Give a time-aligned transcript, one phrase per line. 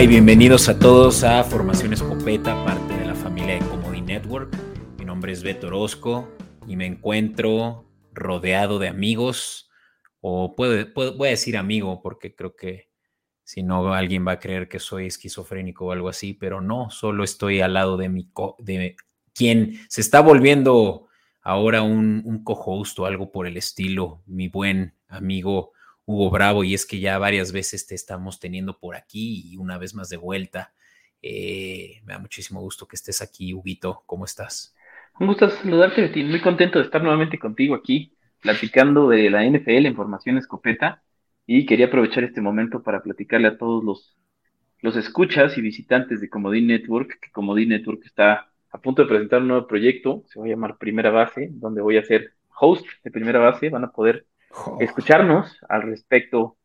[0.00, 4.56] Y bienvenidos a todos a Formación Escopeta, parte de la familia de Comedy Network.
[4.96, 6.28] Mi nombre es Beto Orozco
[6.68, 9.68] y me encuentro rodeado de amigos,
[10.20, 12.90] o puedo, voy a decir amigo porque creo que
[13.42, 17.24] si no alguien va a creer que soy esquizofrénico o algo así, pero no, solo
[17.24, 18.94] estoy al lado de mi de
[19.34, 21.08] quien se está volviendo
[21.42, 25.72] ahora un, un co-host o algo por el estilo, mi buen amigo
[26.10, 29.76] Hugo Bravo, y es que ya varias veces te estamos teniendo por aquí y una
[29.76, 30.72] vez más de vuelta.
[31.20, 34.04] Eh, me da muchísimo gusto que estés aquí, Huguito.
[34.06, 34.74] ¿Cómo estás?
[35.20, 36.24] Un gusto saludarte, Betty.
[36.24, 41.02] Muy contento de estar nuevamente contigo aquí, platicando de la NFL en formación escopeta.
[41.44, 44.16] Y quería aprovechar este momento para platicarle a todos los,
[44.80, 49.42] los escuchas y visitantes de Comodín Network, que Comodín Network está a punto de presentar
[49.42, 53.10] un nuevo proyecto, se va a llamar Primera Base, donde voy a ser host de
[53.10, 54.24] Primera Base, van a poder
[54.80, 56.56] escucharnos al respecto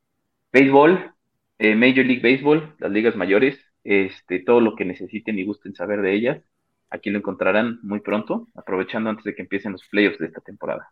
[0.52, 1.14] béisbol,
[1.60, 6.02] eh, Major League Baseball, las ligas mayores, este, todo lo que necesiten y gusten saber
[6.02, 6.42] de ellas,
[6.90, 10.92] aquí lo encontrarán muy pronto, aprovechando antes de que empiecen los playoffs de esta temporada.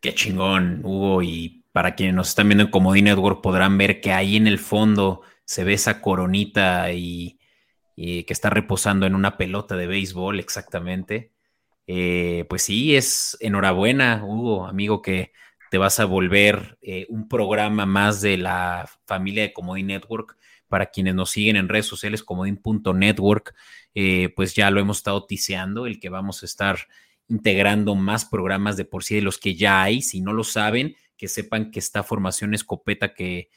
[0.00, 4.12] Qué chingón, Hugo, y para quienes nos están viendo en Comodín Network podrán ver que
[4.12, 7.38] ahí en el fondo se ve esa coronita y
[7.96, 11.32] que está reposando en una pelota de béisbol exactamente.
[11.90, 15.32] Eh, pues sí, es enhorabuena, Hugo, amigo, que
[15.70, 20.36] te vas a volver eh, un programa más de la familia de Comodín Network.
[20.68, 23.54] Para quienes nos siguen en redes sociales, comodín.network,
[23.94, 26.78] eh, pues ya lo hemos estado tiseando, el que vamos a estar
[27.26, 30.02] integrando más programas de por sí de los que ya hay.
[30.02, 33.48] Si no lo saben, que sepan que esta formación escopeta que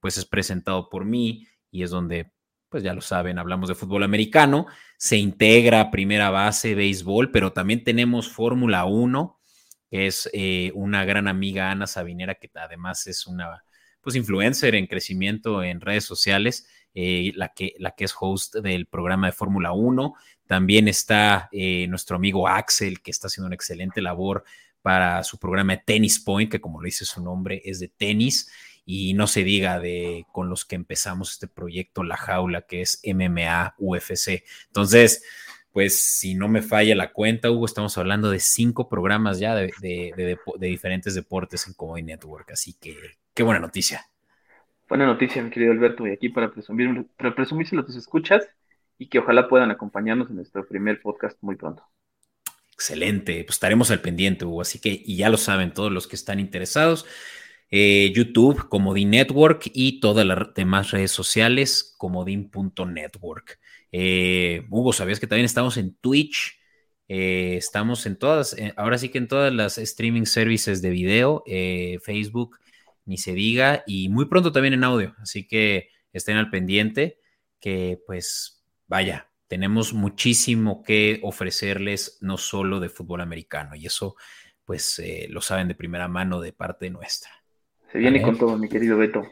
[0.00, 2.30] pues es presentado por mí y es donde
[2.68, 4.66] pues ya lo saben, hablamos de fútbol americano,
[4.98, 9.37] se integra primera base, béisbol, pero también tenemos Fórmula 1, que
[9.90, 13.64] es eh, una gran amiga Ana Sabinera, que además es una
[14.00, 18.86] pues influencer en crecimiento en redes sociales, eh, la, que, la que es host del
[18.86, 20.14] programa de Fórmula 1.
[20.46, 24.44] También está eh, nuestro amigo Axel, que está haciendo una excelente labor
[24.82, 28.50] para su programa de Tennis Point, que como le dice su nombre, es de tenis
[28.86, 33.02] y no se diga de con los que empezamos este proyecto La Jaula, que es
[33.04, 34.44] MMA UFC.
[34.68, 35.22] Entonces,
[35.72, 39.70] pues si no me falla la cuenta, Hugo, estamos hablando de cinco programas ya de,
[40.58, 42.96] diferentes deportes en Comedy Network, así que
[43.34, 44.06] qué buena noticia.
[44.88, 48.48] Buena noticia, mi querido Alberto, y aquí para, presumir, para presumírselo a tus escuchas
[48.98, 51.84] y que ojalá puedan acompañarnos en nuestro primer podcast muy pronto.
[52.72, 56.16] Excelente, pues estaremos al pendiente, Hugo, así que, y ya lo saben todos los que
[56.16, 57.06] están interesados,
[57.70, 63.58] eh, YouTube, Comodín Network y todas las demás redes sociales, comodín.network.
[63.92, 66.58] Eh, Hugo, ¿sabías que también estamos en Twitch?
[67.08, 71.42] Eh, estamos en todas, ahora sí que en todas las streaming services de video,
[72.02, 72.58] Facebook,
[73.06, 77.18] ni se diga, y muy pronto también en audio, así que estén al pendiente,
[77.60, 84.16] que pues vaya, tenemos muchísimo que ofrecerles, no solo de fútbol americano, y eso
[84.66, 87.30] pues lo saben de primera mano de parte nuestra.
[87.90, 89.26] Se viene con todo, mi querido Beto.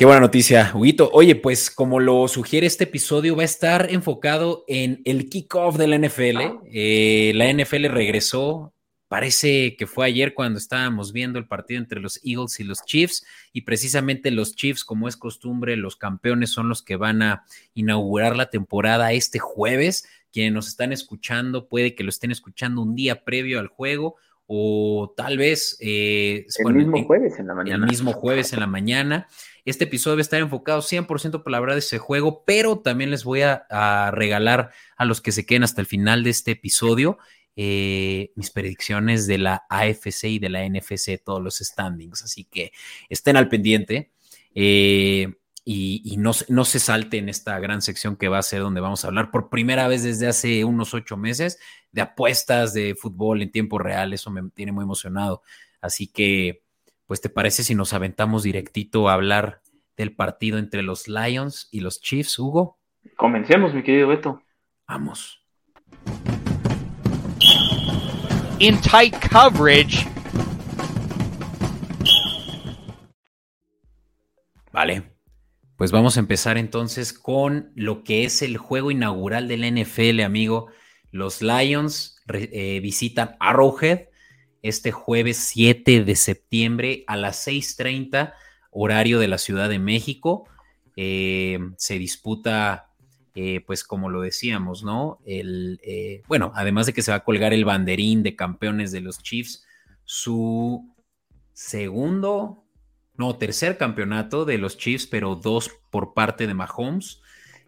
[0.00, 1.10] Qué buena noticia, Huguito.
[1.12, 5.86] Oye, pues como lo sugiere este episodio, va a estar enfocado en el kickoff de
[5.88, 6.38] la NFL.
[6.72, 8.72] Eh, la NFL regresó,
[9.08, 13.26] parece que fue ayer cuando estábamos viendo el partido entre los Eagles y los Chiefs,
[13.52, 17.44] y precisamente los Chiefs, como es costumbre, los campeones son los que van a
[17.74, 20.08] inaugurar la temporada este jueves.
[20.32, 24.16] Quienes nos están escuchando, puede que lo estén escuchando un día previo al juego
[24.52, 25.76] o tal vez...
[25.78, 27.84] Eh, el mismo jueves en la mañana.
[27.84, 29.28] El mismo jueves en la mañana.
[29.64, 33.12] Este episodio va a estar enfocado 100% por la verdad de ese juego, pero también
[33.12, 37.18] les voy a, regalar a los que se queden hasta el final de este episodio
[37.54, 42.24] eh, mis predicciones de la AFC y de la NFC, todos los standings.
[42.24, 42.72] Así que
[43.08, 44.10] estén al pendiente.
[44.52, 45.32] Eh,
[45.72, 49.04] y, no, no, se salte en esta gran sección que va a ser donde vamos
[49.04, 51.60] a hablar por primera vez desde hace unos ocho meses
[51.92, 54.12] de apuestas de fútbol en tiempo real.
[54.12, 55.42] Eso me tiene muy emocionado.
[55.80, 56.64] Así que,
[57.06, 59.62] pues, ¿te parece si nos aventamos directito a hablar
[59.96, 62.80] del partido entre los Lions y los Chiefs, Hugo?
[63.14, 64.42] Comencemos, mi querido Beto.
[64.88, 65.40] Vamos.
[68.58, 70.04] In tight coverage.
[74.72, 75.09] Vale.
[75.80, 80.20] Pues vamos a empezar entonces con lo que es el juego inaugural de la NFL,
[80.20, 80.66] amigo.
[81.10, 84.08] Los Lions eh, visitan Arrowhead
[84.60, 88.34] este jueves 7 de septiembre a las 6:30
[88.70, 90.46] horario de la Ciudad de México.
[90.96, 92.90] Eh, se disputa,
[93.34, 95.18] eh, pues como lo decíamos, ¿no?
[95.24, 95.80] El,
[96.28, 99.64] bueno, además de que se va a colgar el banderín de campeones de los Chiefs,
[100.04, 100.94] su
[101.54, 102.59] segundo
[103.20, 107.20] no, tercer campeonato de los Chiefs, pero dos por parte de Mahomes.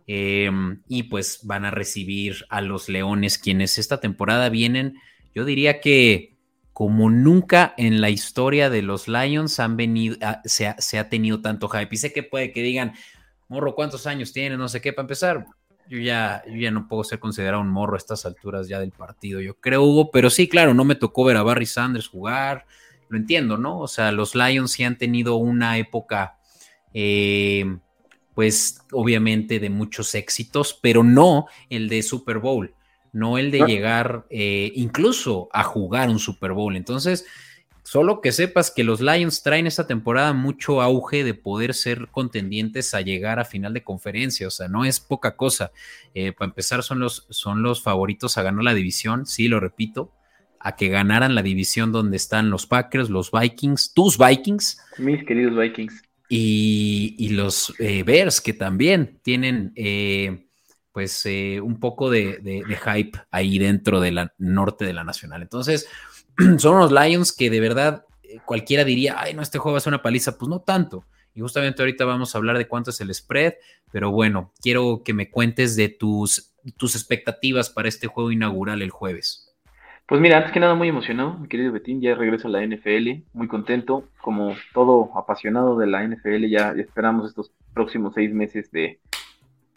[0.06, 4.94] Em, y pues van a recibir a los Leones, quienes esta temporada vienen,
[5.34, 6.36] yo diría que
[6.72, 11.68] como nunca en la historia de los Lions han venido, ah, se, ha, tenido tanto
[11.68, 11.94] hype.
[11.94, 12.94] Y sé que puede que digan,
[13.48, 14.56] morro, ¿cuántos años tiene?
[14.56, 15.44] No sé qué, para empezar.
[15.86, 18.92] Yo ya, yo ya no puedo ser considerado un morro a estas alturas ya del
[18.92, 22.64] partido, yo creo, Hugo, pero sí, claro, no me tocó ver a Barry Sanders jugar,
[23.12, 23.78] lo entiendo, ¿no?
[23.78, 26.38] O sea, los Lions sí han tenido una época,
[26.94, 27.76] eh,
[28.34, 32.74] pues obviamente de muchos éxitos, pero no el de Super Bowl
[33.12, 36.76] no el de llegar eh, incluso a jugar un Super Bowl.
[36.76, 37.26] Entonces,
[37.82, 42.94] solo que sepas que los Lions traen esta temporada mucho auge de poder ser contendientes
[42.94, 45.72] a llegar a final de conferencia, o sea, no es poca cosa.
[46.14, 50.10] Eh, para empezar, son los, son los favoritos a ganar la división, sí, lo repito,
[50.62, 54.80] a que ganaran la división donde están los Packers, los Vikings, tus Vikings.
[54.98, 56.02] Mis queridos Vikings.
[56.28, 59.74] Y, los eh, Bears, que también tienen
[60.92, 65.42] pues eh, un poco de, hype ahí dentro de la norte de la nacional.
[65.42, 65.88] Entonces,
[66.58, 69.80] son unos Lions que de verdad eh, cualquiera diría, ay, no, este juego va a
[69.80, 71.06] ser una paliza, pues no tanto.
[71.34, 73.54] Y justamente ahorita vamos a hablar de cuánto es el spread,
[73.90, 78.90] pero bueno, quiero que me cuentes de tus, tus expectativas para este juego inaugural el
[78.90, 79.51] jueves.
[80.06, 83.24] Pues mira, antes que nada muy emocionado, mi querido Betín, ya regreso a la NFL,
[83.32, 89.00] muy contento, como todo apasionado de la NFL, ya esperamos estos próximos seis meses de,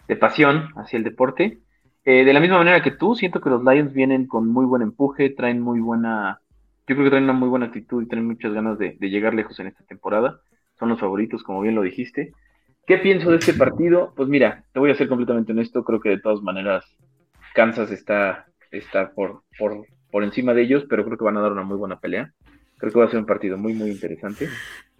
[0.07, 1.59] de pasión hacia el deporte.
[2.03, 4.81] Eh, de la misma manera que tú, siento que los Lions vienen con muy buen
[4.83, 6.39] empuje, traen muy buena,
[6.87, 9.59] yo creo que traen una muy buena actitud y traen muchas ganas de, llegar lejos
[9.59, 10.39] en esta temporada.
[10.77, 12.33] Son los favoritos, como bien lo dijiste.
[12.85, 14.13] ¿Qué pienso de este partido?
[14.15, 16.85] Pues mira, te voy a ser completamente honesto, creo que de todas maneras
[17.55, 21.51] Kansas está, está por, por, por encima de ellos, pero creo que van a dar
[21.51, 22.33] una muy buena pelea.
[22.77, 24.47] Creo que va a ser un partido muy, muy interesante.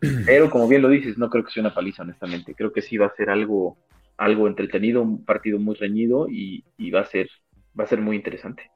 [0.25, 2.53] Pero como bien lo dices, no creo que sea una paliza, honestamente.
[2.53, 3.77] Creo que sí va a ser algo,
[4.17, 7.29] algo entretenido, un partido muy reñido y, va, a ser,
[7.79, 8.69] va a ser muy interesante.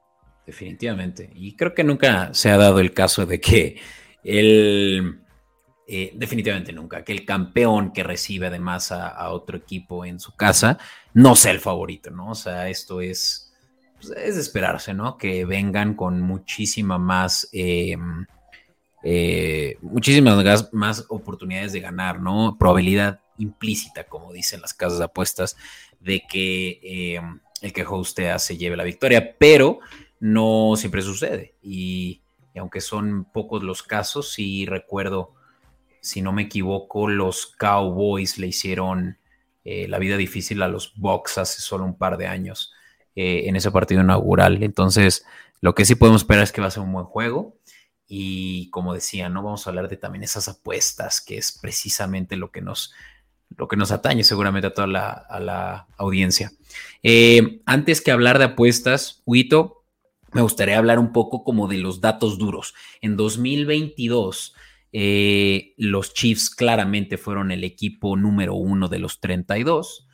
[0.46, 1.28] Definitivamente.
[1.34, 3.76] Y creo que nunca se ha dado el caso de que
[4.24, 5.20] el...
[5.86, 10.78] Eh, definitivamente nunca, que el campeón que recibe además a, otro equipo en su casa
[11.12, 12.30] no sea el favorito, ¿no?
[12.30, 13.49] O sea, esto es,
[14.00, 15.18] pues, es de esperarse, ¿no?
[15.18, 18.26] Que vengan con muchísima más, em,
[19.02, 22.56] eh, muchísimas más oportunidades de ganar, ¿no?
[22.58, 25.56] Probabilidad implícita, como dicen las casas de apuestas,
[26.00, 27.20] de que eh,
[27.62, 29.80] el que hostea se lleve la victoria, pero
[30.18, 31.54] no siempre sucede.
[31.62, 32.22] Y,
[32.56, 35.34] aunque son pocos los casos, sí recuerdo,
[36.00, 39.18] si no me equivoco, los Cowboys le hicieron
[39.64, 42.72] eh, la vida difícil a los Bucks hace solo un par de años
[43.16, 44.62] eh, en ese partido inaugural.
[44.62, 45.24] Entonces,
[45.60, 47.56] lo que sí podemos esperar es que va a ser un buen juego.
[48.06, 52.50] Y como decía, no vamos a hablar de también esas apuestas, que es precisamente lo
[52.50, 52.92] que nos
[53.56, 56.52] lo que nos atañe seguramente a toda la, audiencia.
[57.02, 59.84] Eh, antes que hablar de apuestas, Huito,
[60.32, 62.74] me gustaría hablar un poco como de los datos duros.
[63.00, 64.54] En 2022,
[64.92, 70.06] eh, los Chiefs claramente fueron el equipo número uno de los 32.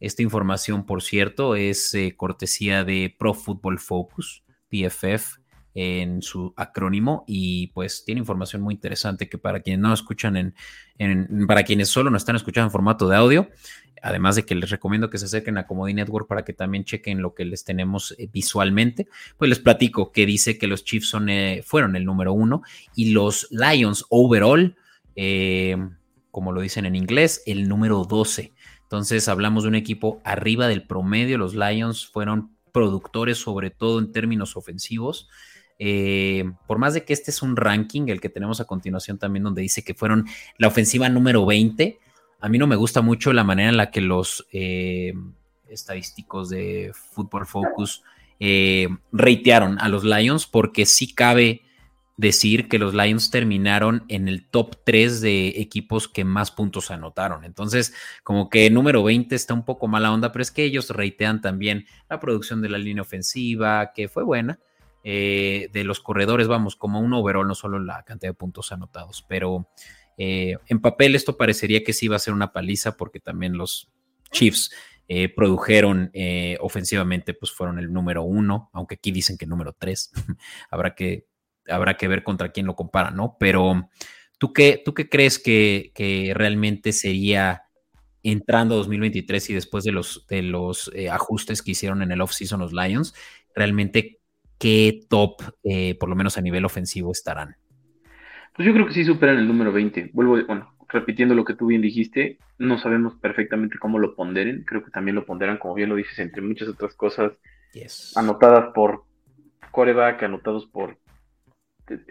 [0.00, 5.40] Esta información, por cierto, es eh, cortesía de Pro Football Focus, PFF,
[5.74, 10.54] en su acrónimo y pues tiene información muy interesante que para quienes no escuchan
[10.98, 13.48] en, para quienes solo no están escuchando en formato de audio,
[14.02, 17.22] además de que les recomiendo que se acerquen a Comedy Network para que también chequen
[17.22, 21.28] lo que les tenemos eh, visualmente, pues les platico que dice que los Chiefs son,
[21.28, 22.62] eh, fueron el número uno
[22.94, 24.76] y los Lions overall,
[25.14, 25.76] eh,
[26.30, 28.52] como lo dicen en inglés, el número 12.
[28.90, 34.10] Entonces hablamos de un equipo arriba del promedio, los Lions fueron productores sobre todo en
[34.10, 35.28] términos ofensivos.
[35.78, 39.44] Eh, por más de que este es un ranking, el que tenemos a continuación también,
[39.44, 40.26] donde dice que fueron
[40.58, 42.00] la ofensiva número 20,
[42.40, 45.14] a mí no me gusta mucho la manera en la que los eh,
[45.68, 48.02] estadísticos de Football Focus
[48.40, 51.62] eh, reitearon a los Lions, porque sí cabe
[52.20, 57.44] decir que los Lions terminaron en el top 3 de equipos que más puntos anotaron.
[57.44, 61.40] Entonces, como que número 20 está un poco mala onda, pero es que ellos reitean
[61.40, 64.58] también la producción de la línea ofensiva, que fue buena,
[65.02, 69.24] eh, de los corredores, vamos, como un overall, no solo la cantidad de puntos anotados,
[69.26, 69.70] pero
[70.18, 73.90] eh, en papel esto parecería que sí iba a ser una paliza porque también los
[74.30, 74.70] Chiefs
[75.08, 76.12] eh, produjeron
[76.60, 80.12] ofensivamente, pues fueron el número uno, aunque aquí dicen que número tres,
[80.70, 81.29] habrá, que,
[81.70, 83.36] habrá que ver contra quién lo compara, ¿no?
[83.38, 83.88] Pero
[84.38, 87.62] ¿tú qué, tú qué crees que, que realmente sería
[88.22, 92.60] entrando a 2023 y después de los, de los ajustes que hicieron en el offseason
[92.60, 93.14] los Lions,
[93.54, 94.20] realmente
[94.60, 97.56] qué top, eh, por lo menos a nivel ofensivo, estarán?
[98.54, 100.10] Pues yo creo que sí superan el número 20.
[100.12, 104.64] Vuelvo, bueno, repitiendo lo que tú bien dijiste, no sabemos perfectamente cómo lo ponderen.
[104.64, 107.32] Creo que también lo ponderan, como bien lo dices, entre muchas otras cosas
[108.16, 109.04] anotadas por
[109.70, 110.98] coreback, anotados por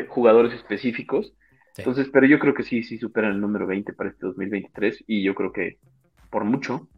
[0.08, 1.34] jugadores específicos.
[1.78, 5.24] Entonces, pero yo creo que sí, sí superan el número 20 para este 2023 y
[5.24, 5.78] yo creo que
[6.30, 6.90] por mucho.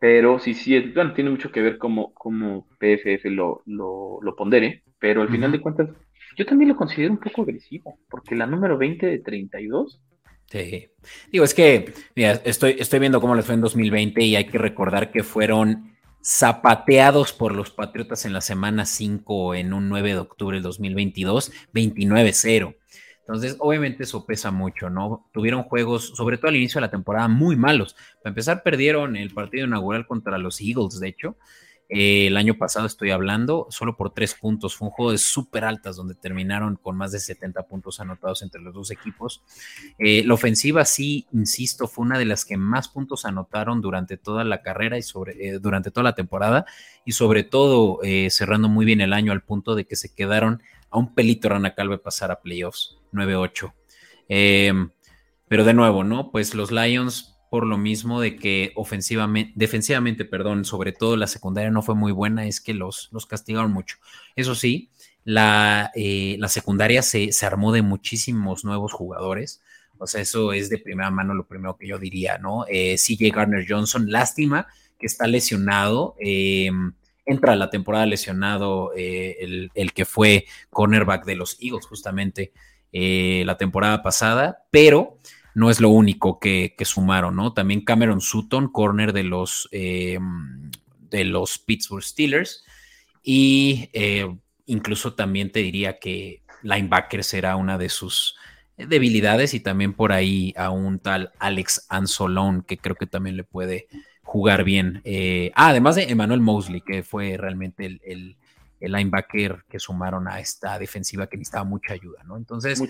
[0.00, 4.82] Pero sí, sí, bueno, tiene mucho que ver cómo, cómo PFF lo, lo, lo pondere,
[4.98, 5.90] pero al final de cuentas,
[6.36, 10.00] yo también lo considero un poco agresivo, porque la número 20 de 32
[10.50, 10.88] Sí.
[11.30, 14.58] Digo, es que mira, estoy, estoy viendo cómo les fue en 2020 y hay que
[14.58, 15.89] recordar que fueron
[16.22, 21.52] zapateados por los Patriotas en la semana 5 en un 9 de octubre del 2022,
[21.72, 22.76] 29-0.
[23.20, 25.28] Entonces, obviamente eso pesa mucho, ¿no?
[25.32, 27.94] Tuvieron juegos, sobre todo al inicio de la temporada, muy malos.
[28.22, 31.36] Para empezar, perdieron el partido inaugural contra los Eagles, de hecho,
[31.90, 34.76] eh, el año pasado estoy hablando, solo por tres puntos.
[34.76, 38.60] Fue un juego de súper altas donde terminaron con más de 70 puntos anotados entre
[38.60, 39.42] los dos equipos.
[39.98, 44.44] Eh, la ofensiva, sí, insisto, fue una de las que más puntos anotaron durante toda
[44.44, 45.02] la carrera y
[45.38, 46.64] eh, durante toda la temporada
[47.04, 50.98] y sobre todo cerrando muy bien el año al punto de que se quedaron a
[50.98, 53.72] un pelito Rana Calve pasar a playoffs 9-8.
[54.28, 54.90] Em,
[55.48, 56.30] pero de nuevo, ¿no?
[56.30, 61.70] Pues los Lions por lo mismo de que ofensivamente, defensivamente, perdón, sobre todo la secundaria
[61.72, 63.96] no fue muy buena, es que los, los castigaron mucho.
[64.36, 64.88] Eso sí,
[65.24, 69.60] la, eh, la secundaria se, se, armó de muchísimos nuevos jugadores.
[69.98, 72.64] O sea, eso es de primera mano lo primero que yo diría, ¿no?
[72.68, 76.14] Eh, CJ Garner Johnson, lástima que está lesionado.
[76.20, 76.92] Em,
[77.26, 82.52] entra a la temporada lesionado eh, el, el, que fue cornerback de los Eagles justamente
[82.92, 85.18] la temporada pasada, pero
[85.54, 87.52] no es lo único que, sumaron, ¿no?
[87.52, 90.18] También Cameron Sutton, corner de los, eh,
[90.98, 92.64] de los Pittsburgh Steelers.
[93.22, 94.28] Y eh,
[94.66, 98.36] incluso también te diría que linebacker será una de sus
[98.76, 103.44] debilidades y también por ahí a un tal Alex Anzolón que creo que también le
[103.44, 103.88] puede
[104.22, 105.02] jugar bien.
[105.04, 108.36] Eh, ah, además de Emmanuel Mosley, que fue realmente el,
[108.80, 112.38] linebacker que sumaron a esta defensiva que necesitaba mucha ayuda, ¿no?
[112.38, 112.82] Entonces,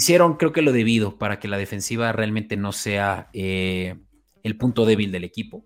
[0.00, 3.98] hicieron creo que lo debido para que la defensiva realmente no sea eh,
[4.42, 5.62] el punto débil del equipo.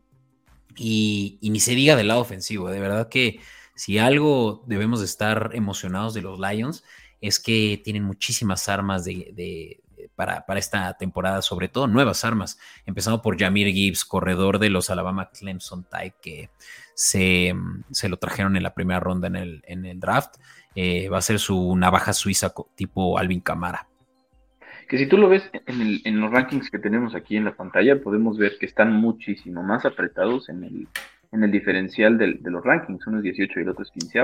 [0.77, 3.39] Y, ni se diga del lado ofensivo, de verdad que
[3.77, 6.83] si algo debemos estar emocionados de los Lions
[7.21, 9.81] es que tienen muchísimas armas de,
[10.17, 15.31] para, esta temporada, sobre todo nuevas armas, empezando por Jamir Gibbs, corredor de los Alabama
[15.31, 16.51] Clemson Tide, que
[16.95, 17.55] se,
[18.03, 20.39] lo trajeron en la primera ronda en el, en el draft.
[20.75, 23.87] Eh, va a ser su navaja suiza tipo Alvin Camara
[24.87, 28.39] que si tú lo ves en, los rankings que tenemos aquí en la pantalla, podemos
[28.39, 30.89] ver que están muchísimo más apretados en el,
[31.33, 34.19] en el diferencial de los rankings, uno es 18 y el otro es 15.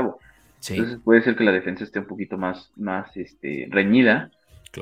[0.69, 4.31] Entonces puede ser que la defensa esté un poquito más, más este, reñida,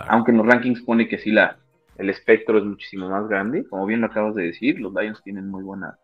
[0.09, 1.57] aunque en los rankings pone que sí la,
[1.97, 5.49] el espectro es muchísimo más grande, como bien lo acabas de decir, los Lions tienen
[5.49, 5.97] muy buenas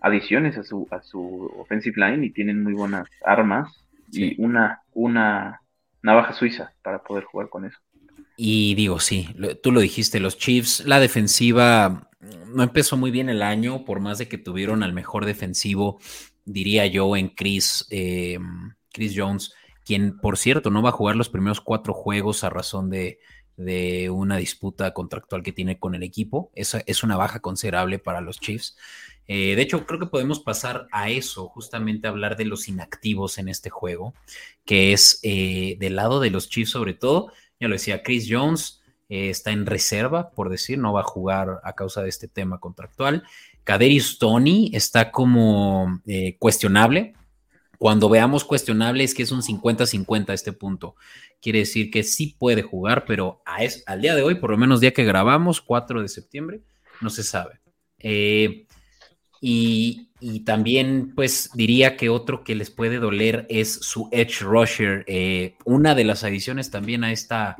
[0.00, 5.60] adiciones a su, a su offensive line y tienen muy buenas armas y una, una
[6.02, 7.78] navaja suiza para poder jugar con eso.
[8.40, 12.08] Y digo, sí, tú lo dijiste, los Chiefs, la defensiva
[12.46, 15.98] no empezó muy bien el año, por más de que tuvieron al mejor defensivo,
[16.44, 18.38] diría yo, en Chris, eh,
[18.92, 19.52] Chris Jones,
[19.84, 23.18] quien, por cierto, no va a jugar los primeros cuatro juegos a razón de,
[24.12, 26.52] una disputa contractual que tiene con el equipo.
[26.54, 28.76] Esa es una baja considerable para los Chiefs.
[29.26, 33.48] Eh, de hecho, creo que podemos pasar a eso, justamente hablar de los inactivos en
[33.48, 34.14] este juego,
[34.64, 38.80] que es eh, del lado de los Chiefs sobre todo ya lo decía, Chris Jones
[39.08, 42.60] eh, está en reserva, por decir, no va a jugar a causa de este tema
[42.60, 43.24] contractual.
[43.64, 47.14] Kaderius Tony está como eh, cuestionable.
[47.78, 50.96] Cuando veamos cuestionable es que es un 50-50 a este punto.
[51.40, 54.56] Quiere decir que sí puede jugar, pero a es, al día de hoy, por lo
[54.56, 56.62] menos día que grabamos, 4 de septiembre,
[57.00, 57.60] no se sabe.
[57.98, 58.66] Eh,
[59.40, 60.08] y,
[60.44, 65.04] también, pues diría que otro que les puede doler es su Edge Rusher.
[65.06, 67.56] Eh, una de las adiciones también a esta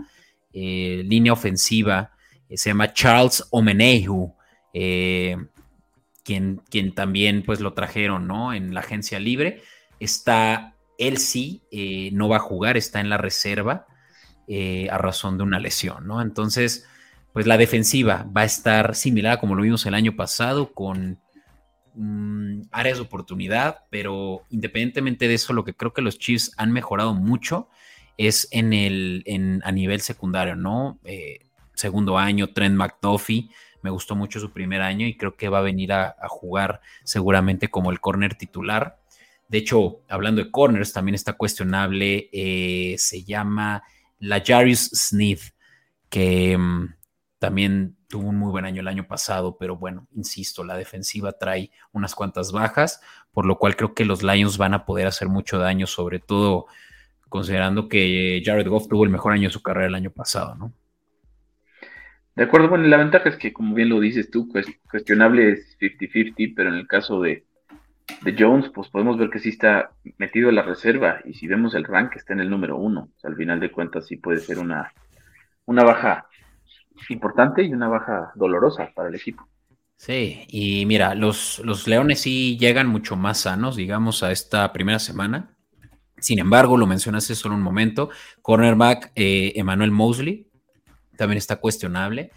[0.52, 2.12] eh, línea ofensiva
[2.48, 4.34] eh, se llama Charles Omenehu,
[4.72, 8.52] quien, quien, también pues lo trajeron, ¿no?
[8.52, 9.62] En la agencia libre.
[10.00, 11.62] Está, él sí,
[12.12, 13.86] no va a jugar, está en la reserva
[14.90, 16.22] a razón de una lesión, ¿no?
[16.22, 16.86] Entonces,
[17.32, 21.20] pues la defensiva va a estar similar como lo vimos el año pasado con
[22.00, 26.70] Mm, áreas de oportunidad, pero independientemente de eso, lo que creo que los Chiefs han
[26.70, 27.68] mejorado mucho
[28.16, 31.00] es en el, en, a nivel secundario, ¿no?
[31.02, 31.40] Eh,
[31.74, 33.50] segundo año, Trent McDuffie,
[33.82, 37.68] me gustó mucho su primer año y creo que va a venir a, jugar seguramente
[37.68, 39.00] como el corner titular.
[39.48, 43.82] De hecho, hablando de corners, también está cuestionable, eh, se llama
[44.20, 45.40] la Jarius Smith,
[46.08, 46.94] que mm,
[47.40, 51.70] también tuvo un muy buen año el año pasado, pero bueno, insisto, la defensiva trae
[51.92, 53.00] unas cuantas bajas,
[53.32, 56.66] por lo cual creo que los Lions van a poder hacer mucho daño, sobre todo
[57.28, 60.72] considerando que Jared Goff tuvo el mejor año de su carrera el año pasado, ¿no?
[62.34, 64.48] De acuerdo, bueno, la ventaja es que, como bien lo dices tú,
[64.88, 67.44] cuestionable es 50-50, pero en el caso de,
[68.38, 71.84] Jones, pues podemos ver que sí está metido en la reserva, y si vemos el
[71.84, 73.10] rank, está en el número uno.
[73.24, 74.92] al final de cuentas, sí puede ser una,
[75.66, 76.27] una baja
[77.10, 79.48] importante y una baja dolorosa para el equipo.
[79.96, 85.00] Sí, y mira, los, los Leones sí llegan mucho más sanos, digamos, a esta primera
[85.00, 85.56] semana.
[86.20, 88.10] Sin embargo, lo mencionaste solo un momento,
[88.42, 90.48] cornerback eh, Emmanuel Mosley
[91.16, 92.30] también está cuestionable.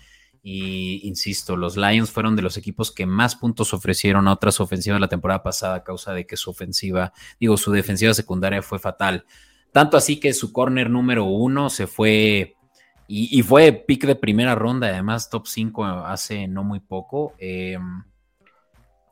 [0.44, 5.00] Y insisto, los Lions fueron de los equipos que más puntos ofrecieron a otras ofensivas
[5.00, 9.26] la temporada pasada a causa de que su ofensiva, digo, su defensiva secundaria fue fatal.
[9.72, 12.56] Tanto así que su corner número uno se fue
[13.14, 17.34] y, fue pick de primera ronda, además top 5 hace no muy poco.
[17.40, 18.04] Em,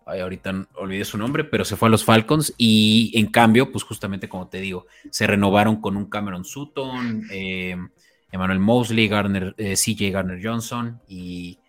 [0.05, 4.29] ahorita olvidé su nombre, pero se fue a los Falcons y en cambio, pues justamente
[4.29, 7.25] como te digo, se renovaron con un Cameron Sutton.
[7.29, 7.75] Eh,
[8.31, 11.59] Emmanuel Mosley, Garner, eh, CJ Garner Johnson y,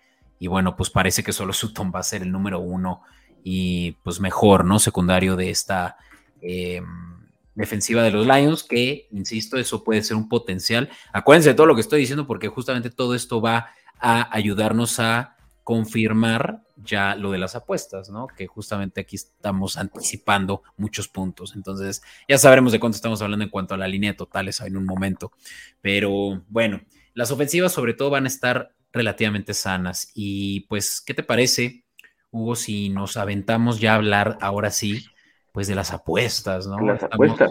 [0.40, 3.02] bueno, pues parece que solo Sutton va a ser el número uno
[3.42, 4.78] y pues mejor, ¿no?
[4.78, 5.96] Secundario de esta
[6.40, 7.10] em,
[7.54, 10.90] defensiva de los Lions, que, insisto, eso puede ser un potencial.
[11.12, 15.37] Acuérdense de todo lo que estoy diciendo porque justamente todo esto va a ayudarnos a
[15.62, 18.26] confirmar ya lo de las apuestas, ¿no?
[18.26, 21.54] Que justamente aquí estamos anticipando muchos puntos.
[21.54, 24.76] Entonces, ya sabremos de cuánto estamos hablando en cuanto a la línea de totales en
[24.76, 25.33] un momento.
[25.80, 26.80] Pero bueno,
[27.15, 30.10] las ofensivas sobre todo van a estar relativamente sanas.
[30.15, 31.84] Y pues, ¿qué te parece,
[32.30, 35.04] Hugo, si nos aventamos ya a hablar ahora sí,
[35.52, 36.78] pues de las apuestas, ¿no?
[36.80, 37.50] Las apuestas.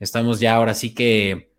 [0.00, 1.52] Estamos ya ahora sí que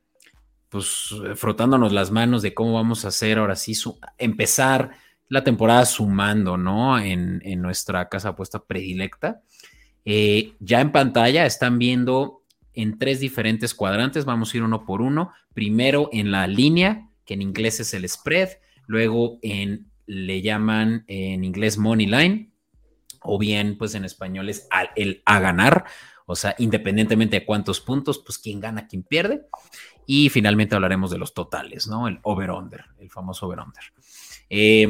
[0.70, 3.74] pues frotándonos las manos de cómo vamos a hacer ahora sí
[4.18, 4.92] empezar
[5.30, 7.00] la temporada sumando, ¿no?
[7.00, 9.42] En, nuestra casa apuesta predilecta.
[10.04, 12.44] Eh, ya en pantalla están viendo
[12.74, 15.32] en tres diferentes cuadrantes, vamos a ir uno por uno.
[15.54, 18.50] Primero en la línea, que en inglés es el spread,
[18.88, 22.52] luego en le llaman en inglés money line,
[23.26, 25.86] o bien pues en español es el a ganar,
[26.26, 29.46] o sea, independientemente de cuántos puntos, pues quién gana, quién pierde.
[30.08, 32.08] Y finalmente hablaremos de los totales, ¿no?
[32.08, 33.84] El over-under, el famoso over-under.
[34.50, 34.88] Eh,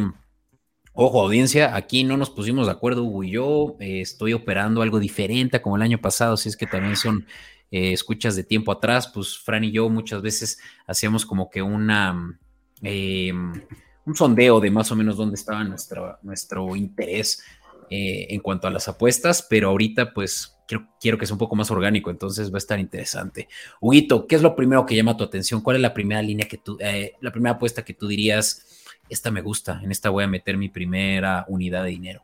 [0.97, 3.75] Ojo, audiencia, aquí no nos pusimos de acuerdo, Hugo y yo.
[3.81, 7.27] Eh, estoy operando algo diferente como el año pasado, si es que también son
[7.69, 9.11] eh, escuchas de tiempo atrás.
[9.13, 12.39] Pues Fran y yo muchas veces hacíamos como que una.
[12.81, 13.61] Em,
[14.05, 17.43] un sondeo de más o menos dónde estaba nuestro, nuestro interés
[17.89, 21.55] eh, en cuanto a las apuestas, pero ahorita pues quiero, quiero, que sea un poco
[21.55, 23.47] más orgánico, entonces va a estar interesante.
[23.79, 25.61] Huguito, ¿qué es lo primero que llama tu atención?
[25.61, 26.77] ¿Cuál es la primera línea que tú,
[27.21, 28.65] la primera apuesta que tú dirías?
[29.09, 32.21] esta me gusta, en esta voy a meter mi primera unidad de dinero?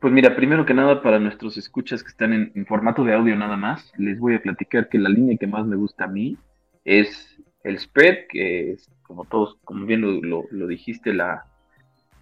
[0.00, 3.56] Pues mira, primero que nada, para nuestros escuchas que están en, formato de audio nada
[3.56, 6.36] más, les voy a platicar que la línea que más me gusta a mí
[6.84, 11.46] es el spread, que es, como todos, como bien lo, dijiste, la,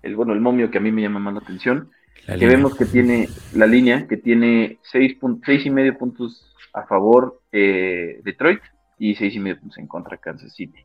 [0.03, 1.91] el, bueno, el momio que a mí me llama más la atención,
[2.27, 7.43] que vemos que tiene la línea, que tiene seis, seis y medio puntos a favor
[7.51, 8.61] eh, Detroit
[8.99, 10.85] y seis y medio puntos en contra Kansas City.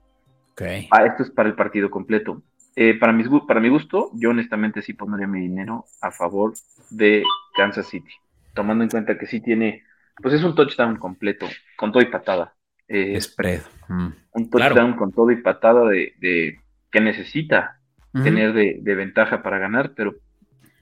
[0.53, 0.87] Okay.
[0.91, 2.41] Ah, esto es para el partido completo.
[2.75, 6.53] Eh, para, mi, para mi gusto, yo honestamente sí pondría mi dinero a favor
[6.91, 7.23] de
[7.55, 8.11] Kansas City,
[8.53, 9.83] tomando en cuenta que sí tiene,
[10.21, 12.53] pues es un touchdown completo, con todo y patada.
[12.87, 13.61] Eh, Spread.
[13.87, 14.09] Mm.
[14.31, 16.59] Un touchdown con todo y patada de,
[16.91, 17.79] que necesita
[18.13, 20.15] tener de, ventaja para ganar, pero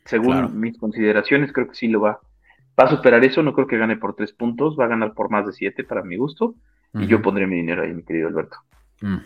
[0.06, 2.20] según mis consideraciones creo que sí lo va,
[2.80, 5.30] va a superar eso, no creo que gane por tres puntos, va a ganar por
[5.30, 6.56] más de siete para mi gusto,
[6.94, 8.58] y yo pondré mi dinero ahí, mi querido Alberto.
[9.02, 9.18] Mm.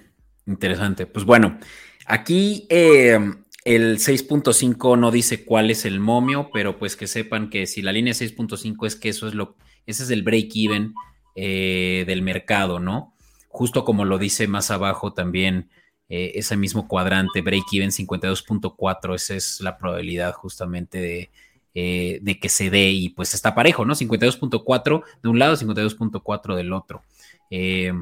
[0.47, 1.05] Interesante.
[1.05, 1.59] Pues bueno,
[2.09, 7.67] Aquí em, el 6.5 no dice cuál es el momio, pero pues que sepan que
[7.67, 10.95] si la línea 6.5 es que eso es lo, ese es el break-even
[11.35, 13.13] eh, del mercado, ¿no?
[13.47, 15.69] Justo como lo dice más abajo también
[16.09, 21.29] eh, ese mismo cuadrante, break-even 52.4, esa es la probabilidad justamente de,
[21.73, 23.93] eh, de que se dé y pues está parejo, ¿no?
[23.93, 27.03] 52.4 de un lado, 52.4 del otro.
[27.49, 27.93] Eh,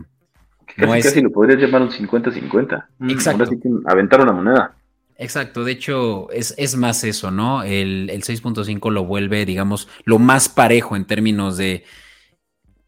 [0.75, 2.87] Casi, casi lo podrías llamar un 50-50.
[2.99, 3.43] Mm, Exacto.
[3.43, 4.75] Ahora sí que aventar una moneda.
[5.17, 7.63] Exacto, de hecho es, es más eso, ¿no?
[7.63, 11.85] El, el 6.5 lo vuelve, digamos, lo más parejo en términos de,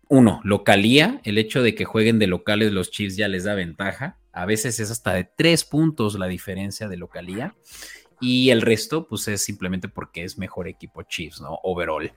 [0.10, 4.18] uno, localía, el hecho de que jueguen de locales los Chiefs ya les da ventaja,
[4.42, 7.56] a veces es hasta de tres puntos la diferencia de localía,
[8.22, 11.60] y el resto, pues es simplemente porque es mejor equipo Chiefs, ¿no?
[11.64, 12.12] Overall.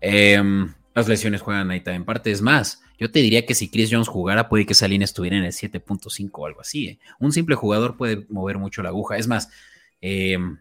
[0.00, 3.88] Em, las lesiones juegan ahí también parte, es más, yo te diría que si Chris
[3.92, 6.88] Jones jugara, puede que esa línea estuviera en el 7.5 o algo así.
[6.88, 6.98] ¿eh?
[7.20, 9.16] Un simple jugador puede mover mucho la aguja.
[9.16, 9.48] Es más,
[10.00, 10.58] Em,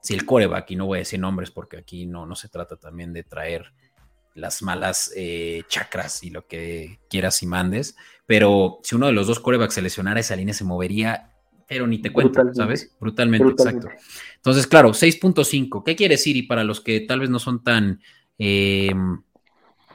[0.00, 2.76] si el coreback, y no voy a decir nombres porque aquí no, no se trata
[2.76, 3.72] también de traer
[4.34, 9.26] las malas eh, chakras y lo que quieras y mandes, pero si uno de los
[9.26, 11.34] dos corebacks se lesionara, esa línea se movería,
[11.68, 12.94] pero ni te cuento, ¿sabes?
[13.00, 13.88] Brutalmente, exacto.
[14.36, 16.36] Entonces, claro, 6.5, ¿qué quiere decir?
[16.36, 18.00] Y para los que tal vez no son tan...
[18.38, 19.22] Em,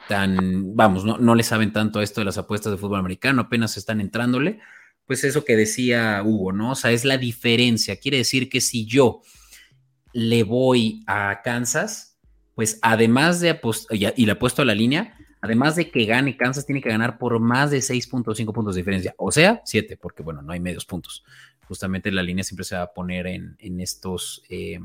[0.08, 3.42] tan, vamos, no, no le saben tanto a esto de las apuestas de fútbol americano,
[3.42, 4.60] apenas están entrándole,
[5.08, 6.72] pues eso que decía Hugo, ¿no?
[6.72, 7.98] O sea, es la diferencia.
[7.98, 9.22] Quiere decir que si yo
[10.14, 12.17] le voy a Kansas,
[12.58, 16.66] pues además de apostar, y le apuesto a la línea, además de que gane Kansas,
[16.66, 20.42] tiene que ganar por más de 6.5 puntos de diferencia, o sea, 7, porque bueno,
[20.42, 21.24] no hay medios puntos.
[21.68, 24.80] Justamente la línea siempre se va a poner en, estos eh,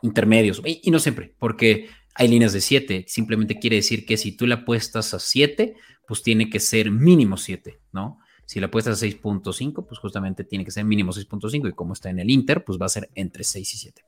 [0.00, 4.46] intermedios, y, no siempre, porque hay líneas de 7, simplemente quiere decir que si tú
[4.46, 5.74] le apuestas a 7,
[6.08, 8.18] pues tiene que ser mínimo 7, ¿no?
[8.46, 12.08] Si le apuestas a 6.5, pues justamente tiene que ser mínimo 6.5 y como está
[12.08, 14.02] en el Inter, pues va a ser entre 6 y 7.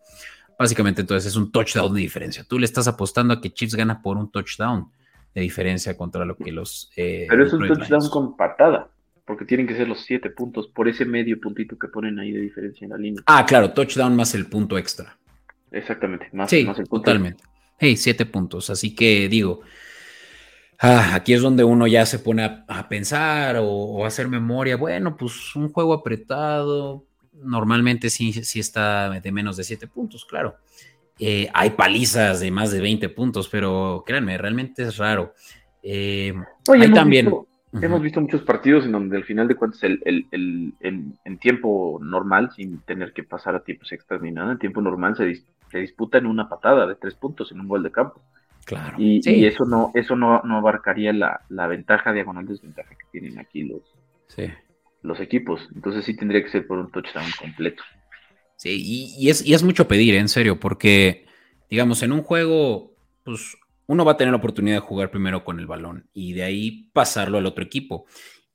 [0.59, 2.45] Básicamente entonces es un touchdown de diferencia.
[2.45, 4.91] Tú le estás apostando a que Chiefs gana por un touchdown
[5.35, 6.91] de diferencia contra lo que los...
[6.97, 8.89] Eh, Pero es un touchdown con patada,
[9.27, 12.41] porque tienen que ser los siete puntos por ese medio puntito que ponen ahí de
[12.41, 13.23] diferencia en la línea.
[13.27, 15.19] Ah, claro, touchdown más el punto extra.
[15.71, 17.45] Exactamente, más, sí, más el punto totalmente.
[17.79, 18.71] Hey, siete puntos.
[18.71, 19.61] Así que digo,
[20.79, 24.79] ah, aquí es donde uno ya se pone a, pensar o, o, a hacer memoria.
[24.79, 27.05] Bueno, pues un juego apretado,
[27.43, 30.57] normalmente sí, sí está de menos de 7 puntos, claro.
[31.19, 35.35] Eh, hay palizas de más de 20 puntos, pero créanme, realmente es raro.
[35.83, 36.35] Eh,
[36.69, 37.33] hay también.
[37.73, 40.01] Hemos visto muchos partidos en donde al final de cuentas el,
[40.81, 45.15] en tiempo normal, sin tener que pasar a tiempos extras ni nada, en tiempo normal
[45.17, 48.23] se, se disputa en una patada de tres puntos en un gol de campo.
[48.65, 48.97] Claro.
[48.99, 53.63] Y, eso no, eso no, no abarcaría la, la, ventaja diagonal desventaja que tienen aquí
[53.63, 53.83] los,
[54.27, 54.51] sí
[55.07, 55.69] los equipos.
[55.75, 57.83] Entonces sí tendría que ser por un touchdown completo.
[58.57, 60.19] Sí, y, es, y es mucho pedir, ¿eh?
[60.19, 61.27] en serio, porque,
[61.69, 65.61] digamos, en un juego, pues uno va a tener la oportunidad de jugar primero con
[65.61, 68.07] el balón y de ahí pasarlo al otro equipo.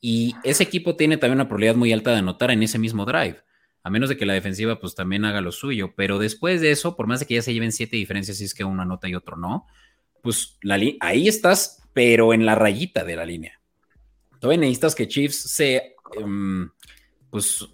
[0.02, 3.38] Y ese equipo tiene también una probabilidad muy alta de anotar en ese mismo drive,
[3.84, 5.94] a menos de que la defensiva pues también haga lo suyo.
[5.96, 8.56] Pero después de eso, por más de que ya se lleven siete diferencias, si es
[8.56, 9.68] que uno anota y otro no,
[10.24, 13.62] pues la ahí estás, pero en la rayita de la línea.
[14.40, 16.70] Todavía necesitas que Chiefs se Em,
[17.32, 17.70] pues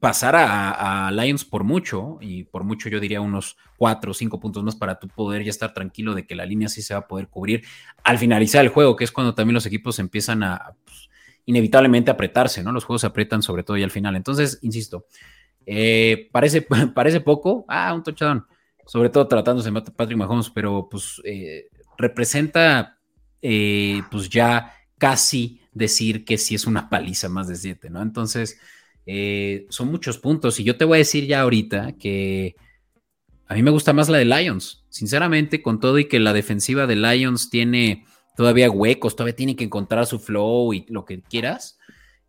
[0.00, 4.64] pasar a, Lions por mucho, y por mucho yo diría unos cuatro o cinco puntos
[4.64, 7.06] más para tú poder ya estar tranquilo de que la línea sí se va a
[7.06, 7.64] poder cubrir
[8.02, 11.08] al finalizar el juego, que es cuando también los equipos empiezan a pues,
[11.44, 12.72] inevitablemente apretarse, ¿no?
[12.72, 14.16] Los juegos se aprietan sobre todo ya al final.
[14.16, 15.06] Entonces, insisto,
[15.64, 16.62] eh, parece,
[16.94, 18.44] parece poco, ah, un touchdown,
[18.86, 22.98] sobre todo tratándose de Patrick Mahomes, pero pues eh, representa
[23.40, 28.02] eh, pues ya casi decir que sí es una paliza más de siete, ¿no?
[28.02, 28.58] Entonces,
[29.04, 32.56] eh, son muchos puntos y yo te voy a decir ya ahorita que
[33.46, 36.86] a mí me gusta más la de Lions, sinceramente, con todo y que la defensiva
[36.86, 38.04] de Lions tiene
[38.36, 41.78] todavía huecos, todavía tiene que encontrar su flow y lo que quieras.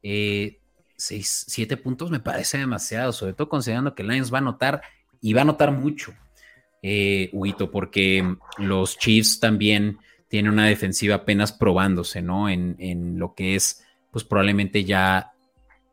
[0.03, 0.59] Eh,
[0.95, 4.81] seis, siete puntos me parece demasiado, sobre todo considerando que Lions va a notar
[5.19, 6.13] y va a notar mucho,
[6.83, 12.49] eh, Huito, porque los Chiefs también tiene una defensiva apenas probándose, ¿no?
[12.49, 15.31] En, lo que es, pues probablemente ya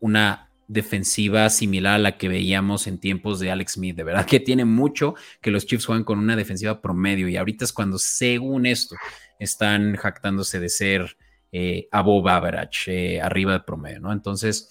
[0.01, 3.97] una defensiva similar a la que veíamos en tiempos de Alex Smith.
[3.97, 7.65] De verdad que tiene mucho que los Chiefs juegan con una defensiva promedio y ahorita
[7.65, 8.97] es cuando, según esto,
[9.39, 11.17] están jactándose de ser
[11.53, 14.13] eh, above average, eh, arriba de promedio, ¿no?
[14.13, 14.71] Entonces,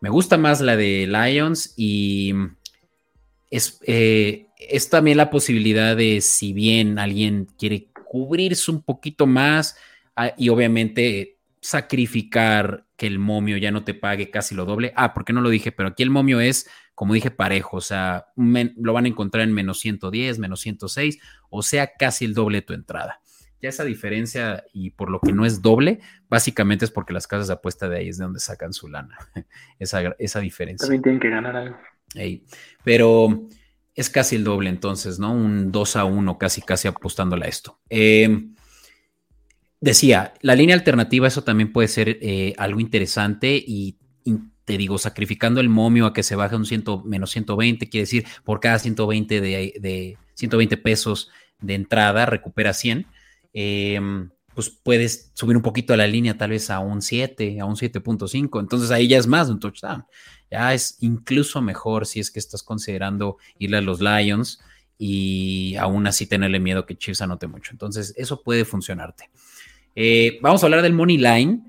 [0.00, 2.34] me gusta más la de Lions y
[3.50, 9.76] es, eh, es también la posibilidad de si bien alguien quiere cubrirse un poquito más
[10.14, 14.92] ah, y obviamente sacrificar que el momio ya no te pague casi lo doble.
[14.96, 18.26] Ah, porque no lo dije, pero aquí el momio es, como dije, parejo, o sea,
[18.36, 21.18] lo van a encontrar en menos 110, menos 106,
[21.50, 23.20] o sea, casi el doble de tu entrada.
[23.60, 27.48] Ya esa diferencia y por lo que no es doble, básicamente es porque las casas
[27.48, 29.18] de apuesta de ahí es de donde sacan su lana,
[29.78, 30.86] esa, esa diferencia.
[30.86, 31.76] También tienen que ganar algo.
[32.84, 33.48] pero
[33.96, 35.32] es casi el doble entonces, ¿no?
[35.32, 37.80] Un 2 a 1, casi, casi apostándole a esto.
[37.88, 38.54] Em,
[39.80, 43.96] decía, la línea alternativa, eso también puede ser eh, algo interesante y,
[44.66, 48.26] te digo, sacrificando el momio a que se baje un 100, menos 120, quiere decir,
[48.44, 51.30] por cada 120 de, de 120 pesos
[51.60, 53.06] de entrada, recupera 100.
[53.54, 57.64] Em, pues puedes subir un poquito a la línea, tal vez a un 7, a
[57.64, 58.58] un 7.5.
[58.58, 60.04] Entonces ahí ya es más de un touchdown
[60.50, 64.60] ya es incluso mejor si es que estás considerando irle a los Lions
[64.98, 67.72] y aún así tenerle miedo que Chiefs anote mucho.
[67.72, 69.30] Entonces, eso puede funcionarte.
[69.94, 71.62] Eh, vamos a hablar del Money Line.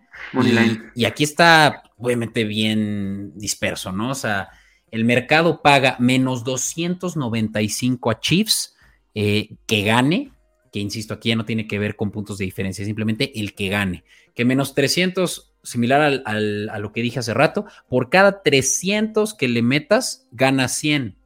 [0.95, 4.11] y, aquí está obviamente bien disperso, ¿no?
[4.11, 4.49] O sea,
[4.91, 8.75] el mercado paga menos 295 a Chiefs
[9.13, 10.31] eh, que gane,
[10.71, 13.69] que insisto, aquí ya no tiene que ver con puntos de diferencia, simplemente el que
[13.69, 14.03] gane,
[14.33, 19.61] que menos 300, similar a lo que dije hace rato, por cada 300 que le
[19.61, 21.17] metas, gana 100.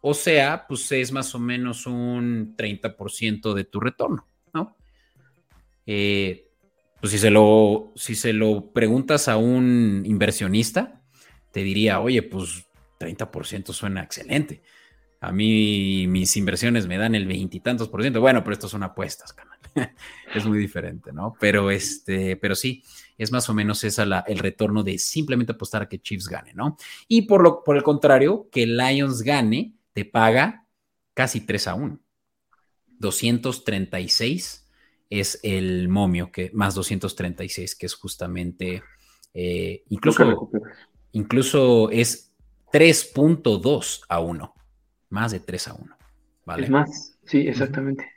[0.00, 4.76] O, sea, pues es más o menos un 30% de tu retorno, ¿no?
[5.86, 6.48] Eh,
[7.00, 11.00] pues si se, lo, si se lo preguntas a un inversionista,
[11.52, 12.66] te diría, oye, pues
[12.98, 14.62] 30% suena excelente.
[15.20, 18.20] A mí mis inversiones me dan el veintitantos por ciento.
[18.20, 19.58] Bueno, pero estos son apuestas, canal.
[20.34, 21.34] es muy diferente, ¿no?
[21.40, 22.84] Pero este, pero sí,
[23.16, 26.54] es más o menos esa la, el retorno de simplemente apostar a que Chiefs gane,
[26.54, 26.76] ¿no?
[27.08, 30.66] Y por lo, por el contrario, que Lions gane, te paga
[31.14, 32.00] casi 3 a 1.
[32.98, 34.66] 236
[35.10, 38.82] es el momio, que más 236, que es justamente
[39.34, 40.50] eh, incluso,
[41.12, 42.32] incluso es
[42.72, 44.54] 3.2 a 1,
[45.10, 45.96] más de 3 a 1.
[46.44, 46.64] ¿vale?
[46.64, 48.10] Es más, sí, exactamente.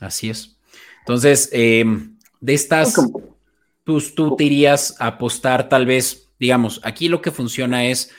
[0.00, 0.56] Así es.
[1.00, 2.94] Entonces, em, de estas,
[3.84, 8.10] pues tú te irías a apostar tal vez, digamos, aquí lo que funciona es,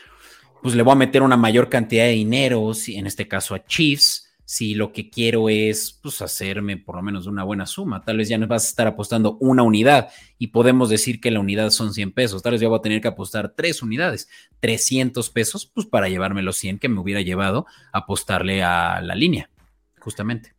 [0.62, 3.64] pues le voy a meter una mayor cantidad de dinero, si en este caso a
[3.64, 8.02] Chiefs, si lo que quiero es pues, hacerme por lo menos una buena suma.
[8.02, 10.10] Tal vez ya no vas a estar apostando una unidad
[10.40, 12.42] y podemos decir que la unidad son 100 pesos.
[12.42, 14.28] Tal vez ya voy a tener que apostar tres unidades,
[14.60, 19.14] 300 pesos, pues para llevarme los 100 que me hubiera llevado a apostarle a la
[19.14, 19.52] línea,
[20.00, 20.56] justamente.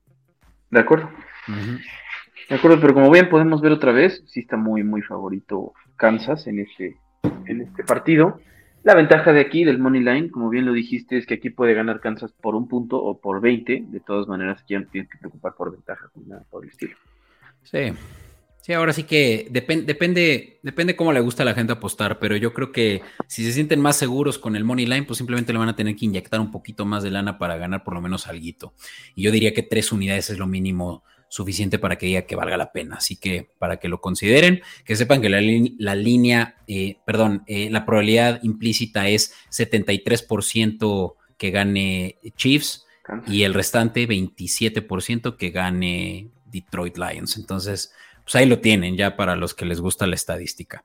[0.71, 1.11] De acuerdo.
[2.49, 6.47] De acuerdo, pero como bien podemos ver otra vez, sí está muy, muy favorito Kansas
[6.47, 6.97] en este,
[7.47, 8.39] en este partido.
[8.83, 11.75] La ventaja de aquí, del Money Line, como bien lo dijiste, es que aquí puede
[11.75, 13.85] ganar Kansas por un punto o por 20.
[13.89, 16.97] De todas maneras, aquí no tienes que preocupar por ventaja, nada por el estilo.
[17.63, 17.93] Sí.
[18.63, 22.53] Sí, ahora sí que depende, depende cómo le gusta a la gente apostar, pero yo
[22.53, 25.71] creo que si se sienten más seguros con el Money Line, pues simplemente le van
[25.71, 28.75] a tener que inyectar un poquito más de lana para ganar por lo menos algo.
[29.15, 32.57] Y yo diría que tres unidades es lo mínimo suficiente para que diga que valga
[32.57, 32.97] la pena.
[32.97, 37.87] Así que para que lo consideren, que sepan que la, línea, eh, perdón, eh, la
[37.87, 42.85] probabilidad implícita es 73% que gane Chiefs
[43.29, 47.37] y el restante 27% que gane Detroit Lions.
[47.37, 47.93] Entonces,
[48.25, 50.85] pues ahí lo tienen ya para los que les gusta la estadística.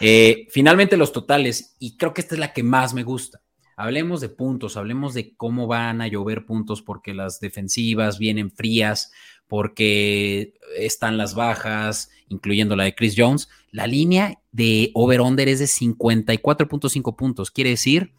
[0.00, 3.40] Eh, finalmente los totales, y creo que esta es la que más me gusta.
[3.76, 9.12] Hablemos de puntos, hablemos de cómo van a llover puntos porque las defensivas vienen frías,
[9.48, 13.48] porque están las bajas, incluyendo la de Chris Jones.
[13.72, 17.50] La línea de over-under es de 54.5 puntos.
[17.50, 18.12] Quiere decir,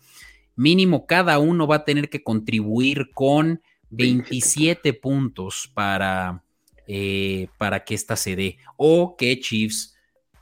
[0.56, 3.62] mínimo cada uno va a tener que contribuir con
[3.92, 6.44] 27 puntos para,
[6.88, 8.58] eh, para que esta se dé.
[8.76, 9.96] O que Chiefs,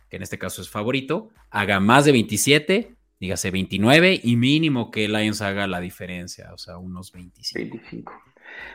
[0.10, 5.08] que en este caso es favorito, haga más de 27, dígase 29, y mínimo que
[5.08, 7.78] Lions haga la diferencia, o sea, unos 25.
[7.78, 8.14] 25.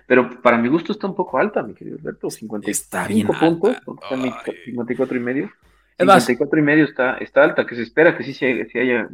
[0.07, 2.31] Pero para mi gusto está un poco alta, mi querido Alberto.
[2.31, 4.33] 55 puntos, está en
[4.65, 5.51] 54 y medio.
[5.99, 9.09] 54 y medio está, está alta, que se espera que sí, se, haya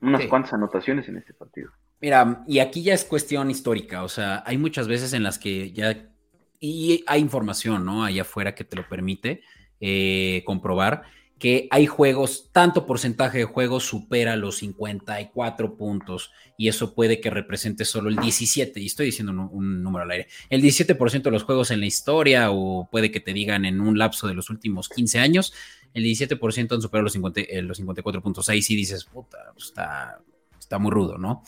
[0.00, 1.70] unas cuantas anotaciones en este partido.
[2.00, 5.72] Mira, y aquí ya es cuestión histórica, o sea, hay muchas veces en las que
[5.72, 6.10] ya,
[6.58, 8.04] y hay información, ¿no?
[8.04, 9.42] Allá afuera que te lo permite
[9.80, 11.02] eh, comprobar
[11.42, 17.30] que hay juegos, tanto porcentaje de juegos supera los 54 puntos y eso puede que
[17.30, 21.42] represente solo el 17, y estoy diciendo un, número al aire, el 17% de los
[21.42, 24.88] juegos en la historia o puede que te digan en un lapso de los últimos
[24.88, 25.52] 15 años,
[25.94, 28.48] el 17% han superado los, 50, eh, los 54 puntos.
[28.48, 30.20] Ahí sí dices, puta, pues está,
[30.60, 31.42] está muy rudo, ¿no?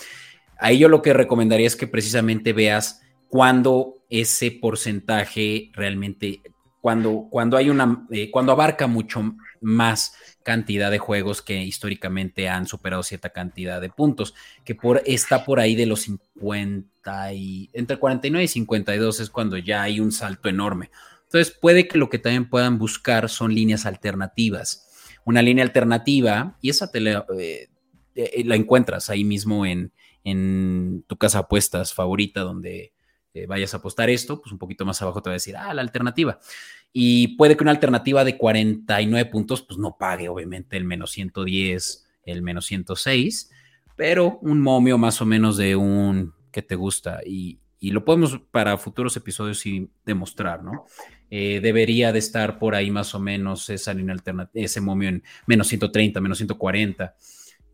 [0.58, 6.42] Ahí yo lo que recomendaría es que precisamente veas cuándo ese porcentaje realmente
[6.84, 12.66] cuando, cuando hay una, eh, cuando abarca mucho más cantidad de juegos que históricamente han
[12.66, 17.96] superado cierta cantidad de puntos, que por, está por ahí de los 50 y entre
[17.96, 20.90] 49 y 52 es cuando ya hay un salto enorme.
[21.24, 24.88] Entonces puede que lo que también puedan buscar son líneas alternativas.
[25.24, 27.68] Una línea alternativa, y esa te la, eh,
[28.14, 32.93] eh, la encuentras ahí mismo en, en tu casa apuestas favorita donde
[33.34, 35.74] eh, vayas a apostar esto, pues un poquito más abajo te va a decir, ah,
[35.74, 36.38] la alternativa.
[36.92, 42.06] Y puede que una alternativa de 49 puntos, pues no pague, obviamente, el menos 110,
[42.24, 43.50] el menos 106,
[43.96, 47.20] pero un momio más o menos de un que te gusta.
[47.26, 50.86] Y, lo podemos para futuros episodios y demostrar, ¿no?
[51.28, 54.16] Eh, debería de estar por ahí más o menos esa línea
[54.54, 57.14] ese momio en menos 130, menos 140,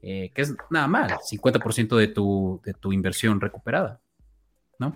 [0.02, 4.00] eh, que es nada mal, 50% de tu, de tu inversión recuperada.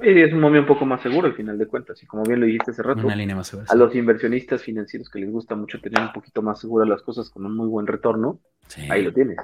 [0.02, 2.02] Y es un momento un poco más seguro al final de cuentas.
[2.02, 5.80] Y como bien lo dijiste hace rato, a los inversionistas financieros que les gusta mucho
[5.80, 8.40] tener un poquito más seguras las cosas con un muy buen retorno,
[8.88, 9.36] ahí lo tienes.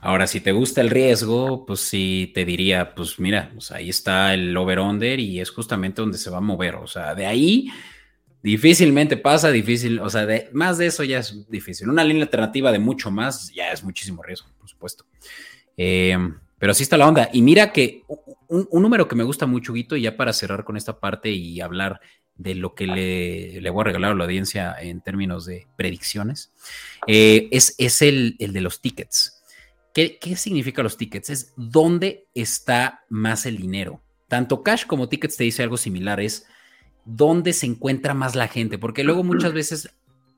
[0.00, 4.54] Ahora, si te gusta el riesgo, pues sí te diría, pues mira, ahí está el
[4.56, 6.74] over-under y es justamente donde se va a mover.
[6.74, 7.68] O sea, de ahí
[8.42, 11.88] difícilmente pasa, difícil, o sea, de, más de eso ya es difícil.
[11.88, 15.04] Una línea alternativa de mucho más ya es muchísimo riesgo, por supuesto.
[15.76, 16.18] Eh,
[16.62, 17.28] pero así está la onda.
[17.32, 18.04] Y mira que
[18.46, 21.60] un, número que me gusta mucho, Guito, y ya para cerrar con esta parte y
[21.60, 22.00] hablar
[22.36, 26.52] de lo que le, voy a regalar a la audiencia en términos de predicciones,
[27.08, 29.42] eh, es, es el, el de los tickets.
[29.92, 31.30] ¿Qué, significa los tickets?
[31.30, 34.00] Es dónde está más el dinero.
[34.28, 36.46] Tanto cash como tickets te dice algo similar, es
[37.04, 39.88] dónde se encuentra más la gente, porque luego muchas veces,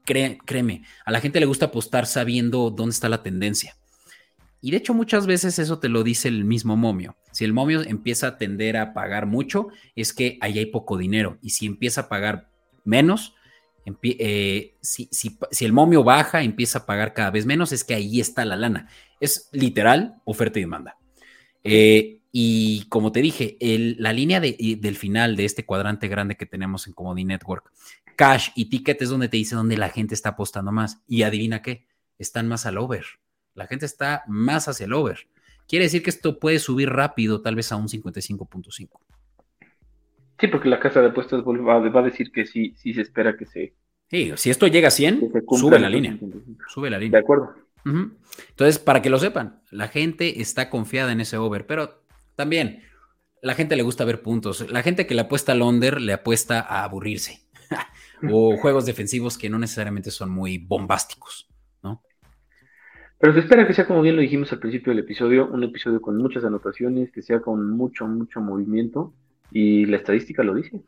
[0.06, 3.76] créeme, a la gente le gusta apostar sabiendo dónde está la tendencia.
[4.64, 7.18] Y de hecho muchas veces eso te lo dice el mismo momio.
[7.32, 11.36] Si el momio empieza a tender a pagar mucho, es que ahí hay poco dinero.
[11.42, 12.48] Y si empieza a pagar
[12.82, 13.34] menos,
[14.02, 15.10] eh, si,
[15.60, 18.88] el momio baja, empieza a pagar cada vez menos, es que ahí está la lana.
[19.20, 20.96] Es literal oferta y demanda.
[21.62, 23.58] Eh, y como te dije,
[23.98, 27.70] la línea del final de este cuadrante grande que tenemos en Comedy Network,
[28.16, 31.02] cash y ticket es donde te dice dónde la gente está apostando más.
[31.06, 31.84] Y adivina qué,
[32.18, 33.04] están más al over.
[33.54, 35.28] La gente está más hacia el over.
[35.68, 38.88] Quiere decir que esto puede subir rápido, tal vez a un 55.5.
[40.38, 43.46] Sí, porque la casa de apuestas va, a decir que sí, sí se espera que
[43.46, 43.74] se.
[44.10, 46.18] Sí, si esto llega a 100, sube la línea.
[46.68, 47.18] Sube la línea.
[47.18, 47.54] De acuerdo.
[47.84, 52.02] Entonces, para que lo sepan, la gente está confiada en ese over, pero
[52.34, 52.82] también
[53.42, 54.70] la gente le gusta ver puntos.
[54.70, 57.40] La gente que le apuesta al under le apuesta a aburrirse
[58.30, 61.48] o juegos defensivos que no necesariamente son muy bombásticos,
[61.82, 62.02] ¿no?
[63.18, 66.00] Pero se espera que sea, como bien lo dijimos al principio del episodio, un episodio
[66.00, 69.14] con muchas anotaciones, que sea con mucho, mucho movimiento
[69.50, 70.82] y la estadística lo dice.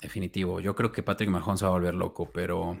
[0.00, 0.60] Definitivo.
[0.60, 2.78] Yo creo que Patrick Mahomes va a volver loco, pero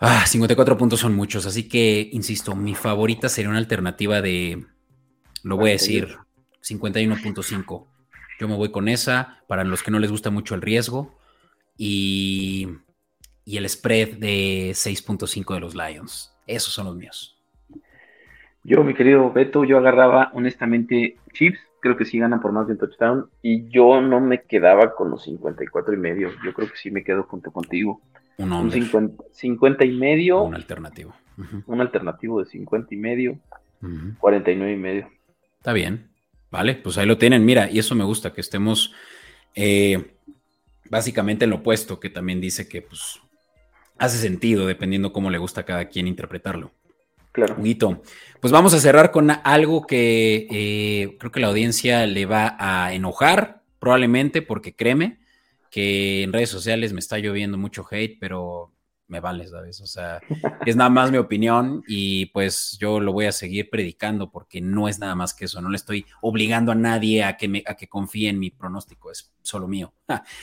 [0.00, 4.64] Ah, 54 puntos son muchos, así que, insisto, mi favorita sería una alternativa de,
[5.42, 6.18] lo voy a decir,
[6.62, 7.86] 51.5.
[8.38, 11.18] Yo me voy con esa, para los que no les gusta mucho el riesgo,
[11.76, 12.68] y,
[13.44, 16.32] y el spread de 6.5 de los Lions.
[16.48, 17.38] Esos son los míos.
[18.64, 22.72] Yo, mi querido Beto, yo agarraba honestamente Chips, creo que sí ganan por más de
[22.72, 26.76] un touchdown, y yo no me quedaba con los 54 y medio, yo creo que
[26.76, 28.00] sí me quedo junto contigo.
[28.38, 30.42] Un, 50, y medio.
[30.42, 31.12] Un alternativo.
[31.66, 33.38] Un alternativo de 50 y medio.
[34.18, 35.10] 49 y medio.
[35.58, 36.08] Está bien.
[36.50, 37.44] Vale, pues ahí lo tienen.
[37.44, 38.94] Mira, y eso me gusta, que estemos
[39.54, 40.14] eh,
[40.88, 43.20] básicamente en lo opuesto, que también dice que pues
[43.98, 46.72] hace sentido dependiendo cómo le gusta a cada quien interpretarlo.
[47.32, 47.56] Claro.
[48.40, 52.92] Pues vamos a cerrar con algo que eh, creo que la audiencia le va a
[52.94, 55.18] enojar, probablemente, porque créeme,
[55.70, 58.72] que en redes sociales me está lloviendo mucho hate, pero
[59.08, 59.80] me vale, ¿sabes?
[59.80, 60.20] O sea,
[60.66, 64.88] es nada más mi opinión y pues yo lo voy a seguir predicando porque no
[64.88, 67.74] es nada más que eso, no le estoy obligando a nadie a que, me, a
[67.74, 69.92] que confíe en mi pronóstico, es solo mío.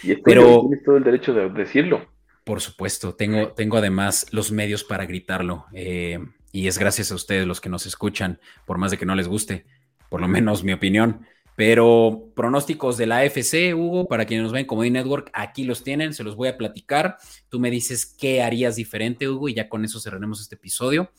[0.04, 2.15] Y pero tienes todo el derecho de decirlo.
[2.46, 6.20] Por supuesto, tengo, tengo además los medios para gritarlo eh,
[6.52, 9.28] y es gracias a ustedes los que nos escuchan, por más de que no les
[9.28, 9.66] guste,
[10.10, 11.26] por lo menos mi opinión.
[11.56, 16.14] Pero pronósticos de la AFC, Hugo, para quienes nos ven como network aquí los tienen,
[16.14, 17.18] se los voy a platicar.
[17.50, 21.12] Tú me dices qué harías diferente, Hugo, y ya con eso cerraremos este episodio.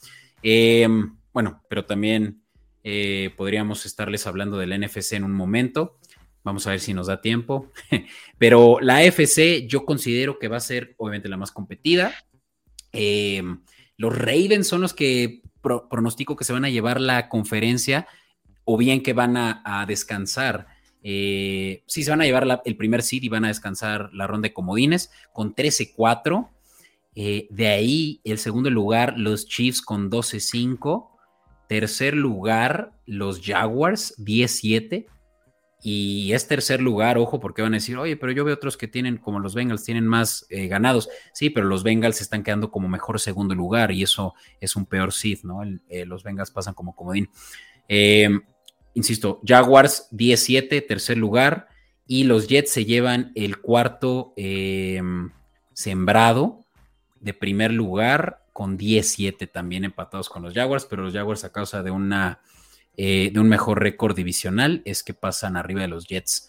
[0.43, 2.43] Em, bueno, pero también
[2.85, 5.99] eh, podríamos estarles hablando del NFC en un momento.
[6.47, 7.73] Vamos a ver si nos da tiempo.
[8.39, 12.15] pero la AFC yo considero que va a ser obviamente la más competida.
[12.93, 13.63] Em,
[13.97, 18.07] los Ravens son los que pronostico que se van a llevar la conferencia
[18.65, 20.69] o bien que van a, descansar.
[21.03, 24.47] Eh, sí, se van a llevar el primer seed y van a descansar la ronda
[24.47, 26.49] de comodines con 13-4.
[27.17, 31.09] Eh, de ahí, el segundo lugar, los Chiefs con 12-5.
[31.69, 35.07] Tercer lugar, los Jaguars, 10-7.
[35.83, 38.89] Y es tercer lugar, ojo, porque van a decir, oye, pero yo veo otros que
[38.89, 41.09] tienen, como los Bengals, tienen más eh, ganados.
[41.33, 45.13] Sí, pero los Bengals están quedando como mejor segundo lugar y eso es un peor
[45.13, 45.61] seed, ¿no?
[46.07, 47.29] los Bengals pasan como comodín.
[47.89, 48.29] Eh,
[48.95, 51.69] insisto, Jaguars 17, tercer lugar,
[52.07, 55.31] y los Jets se llevan el cuarto em,
[55.73, 56.65] sembrado
[57.21, 61.83] de primer lugar con 17 también empatados con los Jaguars, pero los Jaguars a causa
[61.83, 62.41] de, una,
[62.97, 66.49] eh, de un mejor récord divisional es que pasan arriba de los Jets.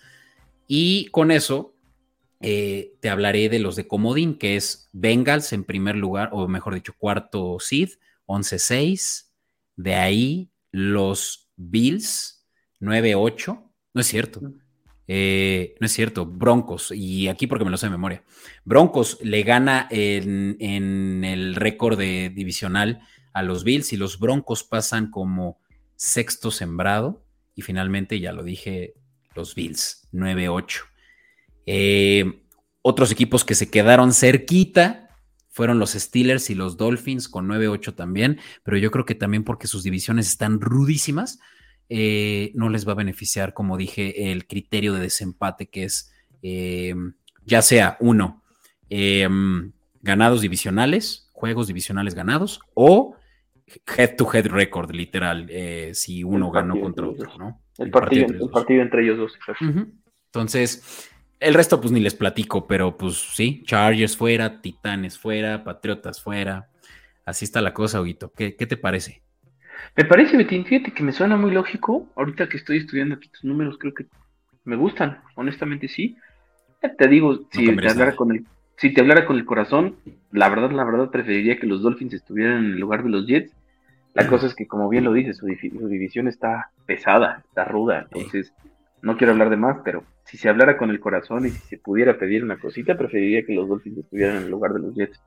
[0.68, 1.76] Y con eso
[2.40, 6.76] eh, te hablaré de los de Comodín, que es Bengals en primer lugar, o mejor
[6.76, 7.90] dicho, cuarto seed,
[8.28, 9.26] 11-6.
[9.76, 12.46] De ahí los Bills
[12.80, 13.64] 9-8.
[13.94, 14.42] No es cierto.
[15.08, 16.26] Eh, no es cierto.
[16.26, 18.24] Broncos, y aquí porque me lo sé de memoria.
[18.66, 23.02] Broncos le gana en, el récord divisional
[23.34, 25.60] a los Bills y los Broncos pasan como
[25.98, 27.26] sexto sembrado
[27.56, 28.94] y finalmente, ya lo dije,
[29.36, 30.84] los Bills, 9-8.
[31.66, 32.44] Eh,
[32.82, 35.10] otros equipos que se quedaron cerquita
[35.50, 39.68] fueron los Steelers y los Dolphins con 9-8 también, pero yo creo que también porque
[39.68, 41.40] sus divisiones están rudísimas,
[41.90, 46.12] eh, no les va a beneficiar, como dije, el criterio de desempate que es
[46.44, 46.94] eh,
[47.44, 48.44] ya sea uno,
[50.02, 53.17] ganados divisionales, juegos divisionales ganados, o
[53.98, 55.50] head-to-head record, literal,
[55.94, 57.62] si uno ganó contra otro, ¿no?
[57.78, 59.38] El, partido, el partido, entre ellos dos.
[60.28, 61.10] Entonces,
[61.40, 66.70] el resto pues ni les platico, pero pues sí, Chargers fuera, Titanes fuera, Patriotas fuera.
[67.26, 68.32] Así está la cosa, Huguito.
[68.32, 69.22] ¿Qué, te parece?
[69.96, 72.08] Me parece, Betín, fíjate que me suena muy lógico.
[72.16, 74.06] Ahorita que estoy estudiando aquí tus números, creo que
[74.64, 76.18] me gustan, honestamente sí.
[76.98, 78.46] Te digo, si te hablara con el,
[78.78, 79.96] si te hablara con el corazón,
[80.32, 83.52] la verdad, la verdad preferiría que los Dolphins estuvieran en el lugar de los Jets
[84.18, 88.52] la cosa es que, como bien lo dices, su, división está pesada, está ruda, entonces
[89.04, 91.78] no quiero hablar de más, pero si se hablara con el corazón y si se
[91.78, 95.22] pudiera pedir una cosita, preferiría que los Dolphins estuvieran en el lugar de los Jets.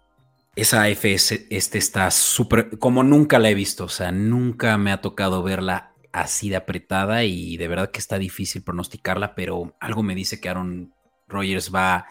[0.56, 5.00] Esa AFS este está súper, como nunca la he visto, o sea, nunca me ha
[5.00, 10.16] tocado verla así de apretada y de verdad que está difícil pronosticarla, pero algo me
[10.16, 10.92] dice que Aaron
[11.28, 12.06] Rodgers va,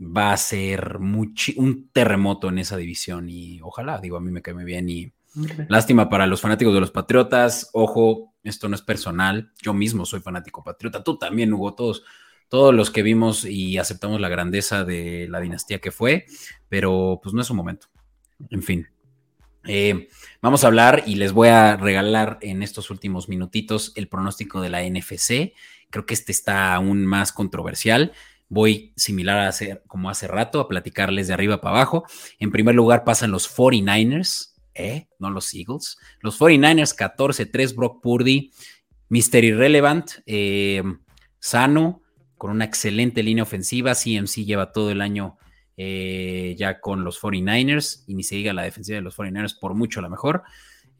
[0.00, 4.54] va a ser un terremoto en esa división y ojalá, digo, a mí me cae
[4.54, 5.12] muy bien y
[5.68, 7.70] Lástima para los fanáticos de los Patriotas.
[7.72, 9.52] Ojo, esto no es personal.
[9.62, 11.02] Yo mismo soy fanático patriota.
[11.02, 11.74] Tú también, Hugo.
[11.74, 12.04] Todos,
[12.48, 16.26] todos los que vimos y aceptamos la grandeza de la dinastía que fue,
[16.68, 17.88] pero pues no es un momento.
[18.50, 18.86] En fin.
[19.66, 20.08] Eh,
[20.42, 24.68] vamos a hablar y les voy a regalar en estos últimos minutitos el pronóstico de
[24.68, 25.54] la NFC.
[25.90, 28.12] Creo que este está aún más controversial.
[28.48, 32.04] Voy similar a hacer, como hace rato a platicarles de arriba para abajo.
[32.38, 35.08] En primer lugar pasan los 49ers ¿eh?
[35.18, 35.96] No los Eagles.
[36.20, 38.50] Los 49ers 14-3, Brock Purdy,
[39.08, 40.82] Mister Irrelevant, eh,
[41.38, 42.02] sano,
[42.36, 43.94] con una excelente línea ofensiva.
[43.94, 45.38] CMC lleva todo el año
[45.76, 49.74] eh, ya con los 49ers y ni se diga la defensiva de los 49ers, por
[49.74, 50.42] mucho la mejor.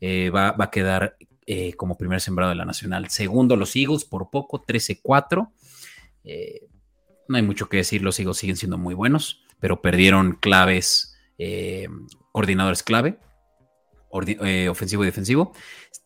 [0.00, 1.16] Eh, va, va, a quedar
[1.76, 3.10] como primer sembrado de la nacional.
[3.10, 5.50] Segundo, los Eagles, por poco, 13-4.
[7.28, 11.18] no hay mucho que decir, los Eagles siguen siendo muy buenos, pero perdieron claves,
[12.32, 13.18] coordinadores clave.
[14.26, 15.52] Eh, ofensivo y defensivo.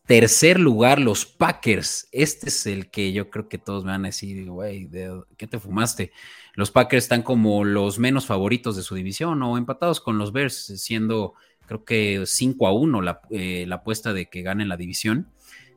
[0.07, 2.07] Tercer lugar, los Packers.
[2.11, 4.89] Este es el que yo creo que todos me van a decir, güey,
[5.37, 6.11] ¿qué te fumaste?
[6.55, 10.73] Los Packers están como los menos favoritos de su división o empatados con los Bears,
[10.81, 11.35] siendo
[11.67, 15.29] creo que 5 a 1 la, eh, la apuesta de que ganen la división,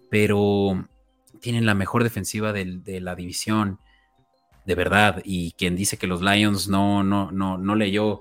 [0.09, 0.89] pero
[1.41, 3.78] tienen la mejor defensiva de, la división,
[4.64, 5.20] de verdad.
[5.22, 8.20] Y quien dice que los Lions no, no, no, no leyó,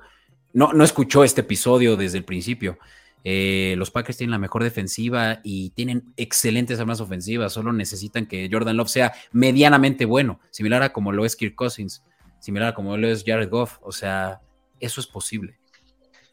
[0.52, 2.78] no, no escuchó este episodio desde el principio.
[3.24, 7.54] Eh, los Packers tienen la mejor defensiva y tienen excelentes armas ofensivas.
[7.54, 12.04] Solo necesitan que Jordan Love sea medianamente bueno, similar a como lo es Kirk Cousins,
[12.40, 13.78] similar a como lo es Jared Goff.
[13.82, 14.42] O sea,
[14.80, 15.60] eso es posible.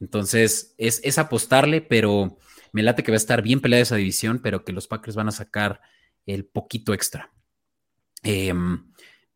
[0.01, 2.39] Entonces, es, apostarle, pero
[2.73, 5.29] me late que va a estar bien peleada esa división, pero que los Packers van
[5.29, 5.81] a sacar
[6.27, 7.33] el poquito extra.
[8.23, 8.85] Em,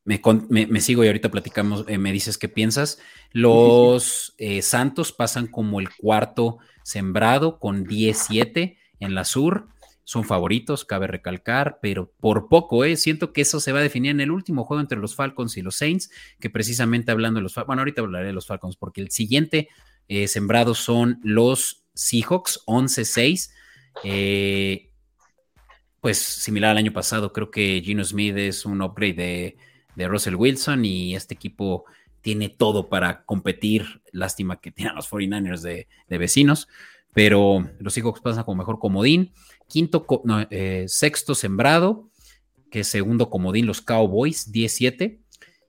[0.05, 2.99] me, sigo y ahorita platicamos, eh, me dices qué piensas.
[3.33, 9.69] Los eh, Santos pasan como el cuarto sembrado con 17 en la sur.
[10.05, 12.97] Son favoritos, cabe recalcar, pero por poco, ¿eh?
[12.97, 15.63] Siento que eso se va a definir en el último juego entre los Falcons y
[15.63, 16.11] los Saints,
[16.41, 19.69] que precisamente hablando de los Falcons, bueno, ahorita hablaré de los Falcons, porque el siguiente
[20.09, 23.53] eh, sembrado son los Seahawks, 11-6.
[24.05, 24.91] Eh,
[26.01, 29.57] pues similar al año pasado, creo que Gino Smith es un upgrade de,
[29.95, 31.85] de Russell Wilson y este equipo
[32.23, 34.01] tiene todo para competir.
[34.13, 36.69] Lástima que tienen los 49ers de, vecinos,
[37.13, 39.33] pero los Seahawks pasan como mejor comodín.
[39.69, 40.07] Quinto,
[40.51, 42.09] eh, sexto sembrado,
[42.71, 45.21] que segundo comodín los Cowboys, 17.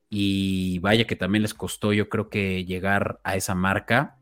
[0.09, 4.19] Y vaya que también les costó, yo creo que llegar a esa marca,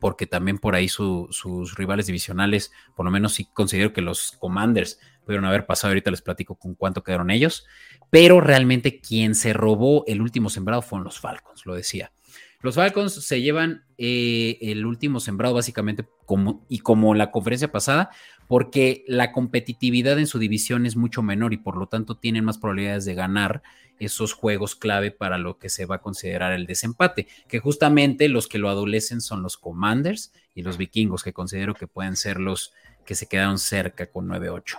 [0.00, 4.98] porque también por ahí sus rivales divisionales, por lo menos sí considero que los Commanders
[5.28, 5.90] pudieron haber pasado.
[5.90, 7.66] Ahorita les platico con cuánto quedaron ellos
[8.10, 12.12] pero realmente quien se robó el último sembrado fueron los Falcons, lo decía.
[12.60, 18.10] Los Falcons se llevan eh, el último sembrado básicamente como, y como la conferencia pasada,
[18.48, 22.58] porque la competitividad en su división es mucho menor y por lo tanto tienen más
[22.58, 23.62] probabilidades de ganar
[24.00, 28.48] esos juegos clave para lo que se va a considerar el desempate, que justamente los
[28.48, 32.72] que lo adolecen son los Commanders y los Vikingos, que considero que pueden ser los
[33.04, 34.78] que se quedaron cerca con 9-8.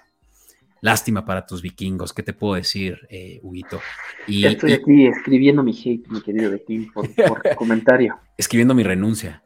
[0.82, 3.82] Lástima para tus vikingos, ¿qué te puedo decir, eh, Huguito?
[4.28, 8.18] Y, estoy aquí escribiendo mi hate, mi querido Betín, por, por comentario.
[8.38, 9.44] Escribiendo mi renuncia.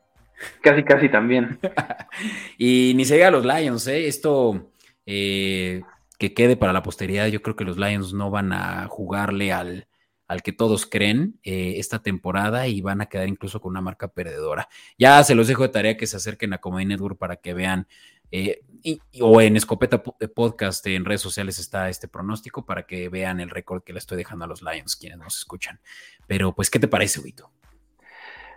[0.61, 1.59] Casi, casi también.
[2.57, 4.07] y ni se diga a los Lions, ¿eh?
[4.07, 4.71] Esto,
[5.05, 5.81] eh,
[6.17, 7.27] que quede para la posteridad.
[7.27, 9.87] Yo creo que los Lions no van a jugarle al,
[10.27, 14.07] al que todos creen eh, esta temporada y van a quedar incluso con una marca
[14.07, 14.69] perdedora.
[14.97, 17.87] Ya se los dejo de tarea que se acerquen a Comedy Network para que vean,
[18.31, 18.61] eh,
[19.21, 23.49] o en Escopeta eh, Podcast en redes sociales está este pronóstico para que vean el
[23.49, 25.79] récord que le estoy dejando a los Lions, quienes nos escuchan.
[26.27, 27.49] Pero pues, ¿qué te parece, Vito?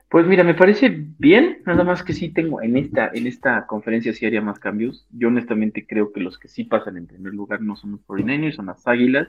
[0.08, 4.12] Pues mira, me parece bien, nada más que sí tengo en esta, en esta conferencia
[4.12, 5.06] sí haría más cambios.
[5.10, 8.54] Yo honestamente creo que los que sí pasan en primer lugar no son los 49ers,
[8.54, 9.28] son las Águilas.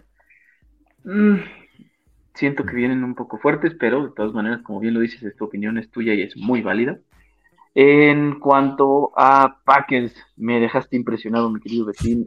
[1.04, 1.38] Mm,
[2.36, 5.46] siento que vienen un poco fuertes, pero de todas maneras, como bien lo dices, esta
[5.46, 7.00] opinión es tuya y es muy válida.
[7.80, 12.26] En cuanto a Packers, me dejaste impresionado, mi querido vecino.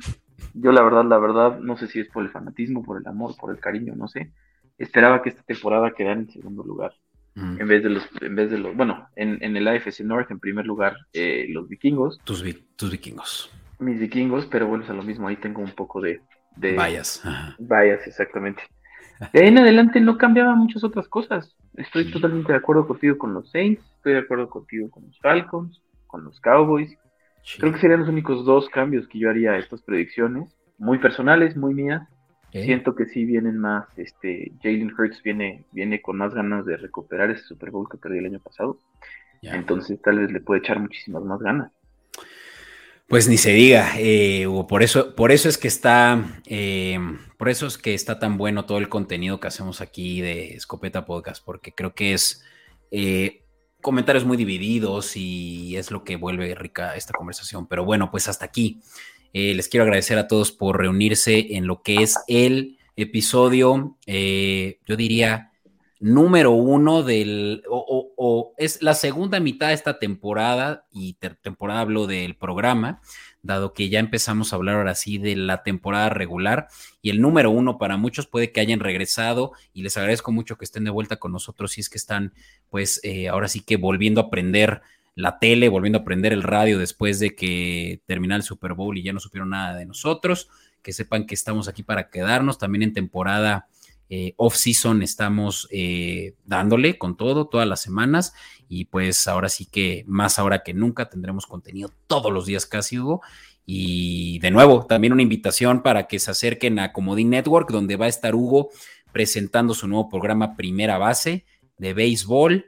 [0.55, 3.35] Yo la verdad, la verdad, no sé si es por el fanatismo, por el amor,
[3.37, 4.31] por el cariño, no sé.
[4.79, 6.93] Esperaba que esta temporada quedara en segundo lugar.
[7.35, 10.39] En vez de los, en vez de los, bueno, en, en el AFC North, en
[10.39, 12.21] primer lugar, eh, los vikingos.
[12.23, 12.45] Tus,
[12.77, 13.51] tus vikingos.
[13.81, 16.21] Mis vikingos, pero bueno, es lo mismo, ahí tengo un poco de...
[16.55, 17.25] de Vayas.
[17.59, 18.63] Vayas, exactamente.
[19.33, 21.55] De ahí en adelante no cambiaba muchas otras cosas.
[21.75, 25.83] Estoy totalmente de acuerdo contigo con los Saints, estoy de acuerdo contigo con los Falcons,
[26.07, 26.97] con los Cowboys.
[27.59, 31.57] Creo que serían los únicos dos cambios que yo haría a estas predicciones, muy personales,
[31.57, 32.07] muy mías,
[32.53, 37.31] Siento que sí vienen más, este, Jalen Hurts viene, viene con más ganas de recuperar
[37.31, 38.79] ese Super Bowl que perdió el año pasado.
[39.43, 41.73] Entonces tal vez le puede echar muchísimas más ganas.
[43.11, 46.97] Pues ni se diga, eh, por eso, por eso es que está, eh,
[47.39, 51.07] por eso es que está tan bueno todo el contenido que hacemos aquí de Escopeta
[51.07, 52.45] Podcast, porque creo que es
[52.93, 53.43] eh,
[53.81, 57.67] comentarios muy divididos y es lo que vuelve rica esta conversación.
[57.67, 58.81] Pero bueno, pues hasta aquí.
[59.33, 64.79] Eh, les quiero agradecer a todos por reunirse en lo que es el episodio, eh,
[64.87, 65.50] yo diría,
[66.01, 72.37] número uno del, o, es la segunda mitad de esta temporada, y temporada hablo del
[72.37, 73.01] programa,
[73.43, 76.69] dado que ya empezamos a hablar ahora sí de la temporada regular,
[77.03, 80.65] y el número uno para muchos puede que hayan regresado, y les agradezco mucho que
[80.65, 82.33] estén de vuelta con nosotros, si es que están,
[82.71, 84.81] pues, eh, ahora sí que volviendo a aprender
[85.15, 89.03] la tele, volviendo a prender el radio después de que terminó el Super Bowl y
[89.03, 90.49] ya no supieron nada de nosotros.
[90.83, 92.59] Que sepan que estamos aquí para quedarnos.
[92.59, 93.69] También en temporada
[94.13, 98.35] eh, off-season estamos eh, dándole con todo, todas las semanas.
[98.69, 102.99] Y pues ahora sí que más ahora que nunca tendremos contenido todos los días casi,
[102.99, 103.23] Hugo.
[103.65, 108.07] Y de nuevo, también una invitación para que se acerquen a Comodín Network, donde va
[108.07, 108.71] a estar Hugo
[109.13, 111.45] presentando su nuevo programa Primera Base
[111.79, 112.67] de béisbol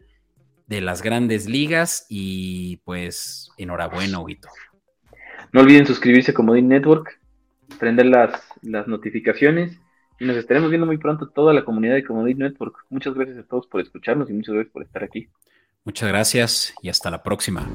[0.68, 4.48] de las grandes ligas y pues enhorabuena, Huguito.
[5.52, 7.20] No olviden suscribirse a Comodín Network,
[7.80, 9.76] prender las, las notificaciones
[10.22, 12.86] y nos estaremos viendo muy pronto toda la comunidad de Comodín Network.
[12.90, 15.26] Muchas gracias a todos por escucharnos y muchas gracias por estar aquí.
[15.84, 17.68] Muchas gracias y hasta la próxima.